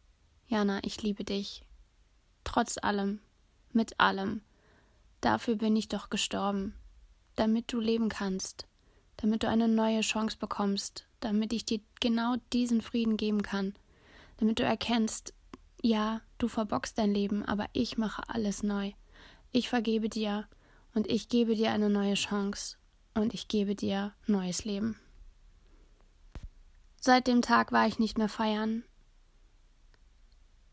Jana, 0.47 0.81
ich 0.83 1.01
liebe 1.01 1.23
dich. 1.23 1.65
Trotz 2.43 2.77
allem, 2.77 3.21
mit 3.73 3.99
allem. 3.99 4.41
Dafür 5.19 5.55
bin 5.55 5.75
ich 5.75 5.87
doch 5.87 6.11
gestorben. 6.11 6.75
Damit 7.37 7.73
du 7.73 7.79
leben 7.79 8.07
kannst. 8.07 8.67
Damit 9.15 9.41
du 9.41 9.49
eine 9.49 9.67
neue 9.67 10.01
Chance 10.01 10.37
bekommst. 10.37 11.07
Damit 11.19 11.51
ich 11.51 11.65
dir 11.65 11.79
genau 11.99 12.35
diesen 12.53 12.81
Frieden 12.81 13.17
geben 13.17 13.41
kann. 13.41 13.73
Damit 14.37 14.59
du 14.59 14.63
erkennst, 14.63 15.33
ja, 15.81 16.21
du 16.37 16.47
verbockst 16.47 16.99
dein 16.99 17.15
Leben, 17.15 17.43
aber 17.45 17.65
ich 17.73 17.97
mache 17.97 18.21
alles 18.29 18.61
neu. 18.61 18.91
Ich 19.51 19.69
vergebe 19.69 20.07
dir 20.07 20.47
und 20.93 21.09
ich 21.09 21.29
gebe 21.29 21.55
dir 21.55 21.71
eine 21.71 21.89
neue 21.89 22.13
Chance 22.13 22.77
und 23.17 23.33
ich 23.33 23.47
gebe 23.47 23.75
dir 23.75 24.13
neues 24.25 24.65
Leben. 24.65 24.97
Seit 26.99 27.27
dem 27.27 27.41
Tag 27.41 27.71
war 27.71 27.87
ich 27.87 27.99
nicht 27.99 28.17
mehr 28.17 28.29
feiern. 28.29 28.83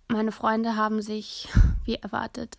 Meine 0.09 0.33
Freunde 0.33 0.77
haben 0.77 1.03
sich, 1.03 1.49
wie 1.85 1.97
erwartet, 1.97 2.59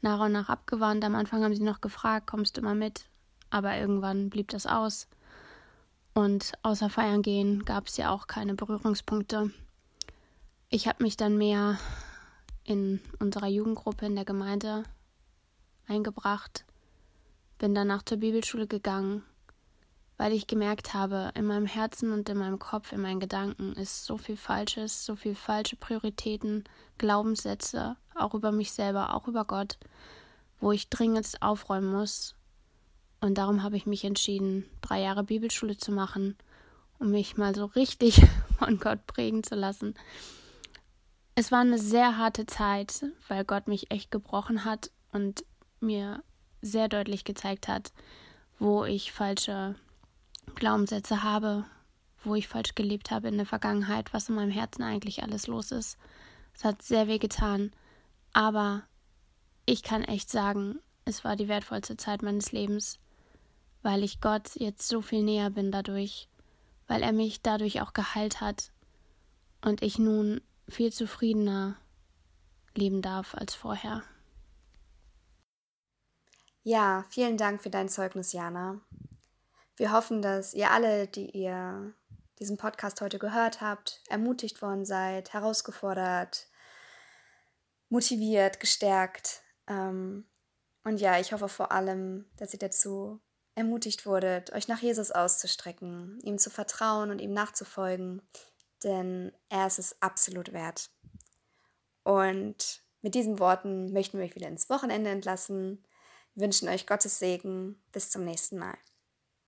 nach 0.00 0.20
und 0.20 0.32
nach 0.32 0.48
abgewandt. 0.48 1.04
Am 1.04 1.14
Anfang 1.14 1.42
haben 1.42 1.54
sie 1.54 1.62
noch 1.62 1.80
gefragt, 1.80 2.26
kommst 2.26 2.56
du 2.56 2.62
mal 2.62 2.74
mit? 2.74 3.06
Aber 3.50 3.76
irgendwann 3.76 4.30
blieb 4.30 4.48
das 4.48 4.66
aus. 4.66 5.08
Und 6.12 6.52
außer 6.62 6.90
feiern 6.90 7.22
gehen 7.22 7.64
gab 7.64 7.86
es 7.86 7.96
ja 7.96 8.10
auch 8.10 8.26
keine 8.26 8.54
Berührungspunkte. 8.54 9.50
Ich 10.68 10.86
habe 10.86 11.02
mich 11.02 11.16
dann 11.16 11.36
mehr 11.36 11.78
in 12.64 13.00
unserer 13.18 13.48
Jugendgruppe 13.48 14.06
in 14.06 14.14
der 14.14 14.24
Gemeinde 14.24 14.84
eingebracht, 15.86 16.64
bin 17.64 17.74
danach 17.74 18.02
zur 18.02 18.18
Bibelschule 18.18 18.66
gegangen, 18.66 19.22
weil 20.18 20.34
ich 20.34 20.46
gemerkt 20.46 20.92
habe, 20.92 21.32
in 21.34 21.46
meinem 21.46 21.64
Herzen 21.64 22.12
und 22.12 22.28
in 22.28 22.36
meinem 22.36 22.58
Kopf, 22.58 22.92
in 22.92 23.00
meinen 23.00 23.20
Gedanken 23.20 23.72
ist 23.72 24.04
so 24.04 24.18
viel 24.18 24.36
Falsches, 24.36 25.06
so 25.06 25.16
viel 25.16 25.34
falsche 25.34 25.76
Prioritäten, 25.76 26.64
Glaubenssätze, 26.98 27.96
auch 28.14 28.34
über 28.34 28.52
mich 28.52 28.72
selber, 28.72 29.14
auch 29.14 29.28
über 29.28 29.46
Gott. 29.46 29.78
wo 30.60 30.72
ich 30.72 30.90
dringend 30.90 31.40
aufräumen 31.40 31.90
muss. 31.90 32.34
Und 33.22 33.38
darum 33.38 33.62
habe 33.62 33.78
ich 33.78 33.86
mich 33.86 34.04
entschieden, 34.04 34.66
drei 34.82 35.00
Jahre 35.00 35.24
Bibelschule 35.24 35.78
zu 35.78 35.90
machen, 35.90 36.36
um 36.98 37.12
mich 37.12 37.38
mal 37.38 37.54
so 37.54 37.64
richtig 37.64 38.20
von 38.58 38.78
Gott 38.78 39.06
prägen 39.06 39.42
zu 39.42 39.54
lassen. 39.54 39.94
Es 41.34 41.50
war 41.50 41.60
eine 41.60 41.78
sehr 41.78 42.18
harte 42.18 42.44
Zeit, 42.44 43.06
weil 43.28 43.46
Gott 43.46 43.68
mich 43.68 43.90
echt 43.90 44.10
gebrochen 44.10 44.66
hat 44.66 44.90
und 45.12 45.46
mir 45.80 46.22
sehr 46.64 46.88
deutlich 46.88 47.24
gezeigt 47.24 47.68
hat, 47.68 47.92
wo 48.58 48.84
ich 48.84 49.12
falsche 49.12 49.74
Glaubenssätze 50.54 51.22
habe, 51.22 51.64
wo 52.22 52.34
ich 52.34 52.48
falsch 52.48 52.74
gelebt 52.74 53.10
habe 53.10 53.28
in 53.28 53.36
der 53.36 53.46
Vergangenheit, 53.46 54.12
was 54.14 54.28
in 54.28 54.34
meinem 54.34 54.50
Herzen 54.50 54.82
eigentlich 54.82 55.22
alles 55.22 55.46
los 55.46 55.70
ist. 55.70 55.98
Es 56.54 56.64
hat 56.64 56.82
sehr 56.82 57.06
weh 57.06 57.18
getan, 57.18 57.72
aber 58.32 58.82
ich 59.66 59.82
kann 59.82 60.04
echt 60.04 60.30
sagen, 60.30 60.78
es 61.04 61.24
war 61.24 61.36
die 61.36 61.48
wertvollste 61.48 61.96
Zeit 61.96 62.22
meines 62.22 62.52
Lebens, 62.52 62.98
weil 63.82 64.02
ich 64.02 64.20
Gott 64.20 64.54
jetzt 64.54 64.88
so 64.88 65.02
viel 65.02 65.22
näher 65.22 65.50
bin 65.50 65.70
dadurch, 65.70 66.28
weil 66.86 67.02
er 67.02 67.12
mich 67.12 67.42
dadurch 67.42 67.82
auch 67.82 67.92
geheilt 67.92 68.40
hat 68.40 68.72
und 69.60 69.82
ich 69.82 69.98
nun 69.98 70.40
viel 70.68 70.92
zufriedener 70.92 71.76
leben 72.74 73.02
darf 73.02 73.34
als 73.34 73.54
vorher. 73.54 74.02
Ja, 76.66 77.04
vielen 77.10 77.36
Dank 77.36 77.62
für 77.62 77.68
dein 77.68 77.90
Zeugnis, 77.90 78.32
Jana. 78.32 78.80
Wir 79.76 79.92
hoffen, 79.92 80.22
dass 80.22 80.54
ihr 80.54 80.70
alle, 80.70 81.06
die 81.06 81.28
ihr 81.28 81.92
diesen 82.38 82.56
Podcast 82.56 83.02
heute 83.02 83.18
gehört 83.18 83.60
habt, 83.60 84.00
ermutigt 84.08 84.62
worden 84.62 84.86
seid, 84.86 85.34
herausgefordert, 85.34 86.46
motiviert, 87.90 88.60
gestärkt. 88.60 89.42
Ähm, 89.66 90.26
und 90.84 91.02
ja, 91.02 91.20
ich 91.20 91.34
hoffe 91.34 91.50
vor 91.50 91.70
allem, 91.70 92.24
dass 92.38 92.54
ihr 92.54 92.60
dazu 92.60 93.20
ermutigt 93.54 94.06
wurdet, 94.06 94.50
euch 94.54 94.66
nach 94.66 94.80
Jesus 94.80 95.10
auszustrecken, 95.10 96.18
ihm 96.22 96.38
zu 96.38 96.48
vertrauen 96.48 97.10
und 97.10 97.20
ihm 97.20 97.34
nachzufolgen, 97.34 98.22
denn 98.82 99.32
er 99.50 99.66
ist 99.66 99.78
es 99.78 100.00
absolut 100.00 100.54
wert. 100.54 100.88
Und 102.04 102.82
mit 103.02 103.14
diesen 103.14 103.38
Worten 103.38 103.92
möchten 103.92 104.16
wir 104.16 104.24
euch 104.24 104.34
wieder 104.34 104.48
ins 104.48 104.70
Wochenende 104.70 105.10
entlassen, 105.10 105.84
wünschen 106.34 106.68
euch 106.68 106.86
Gottes 106.86 107.18
Segen. 107.18 107.76
Bis 107.92 108.10
zum 108.10 108.24
nächsten 108.24 108.58
Mal. 108.58 108.76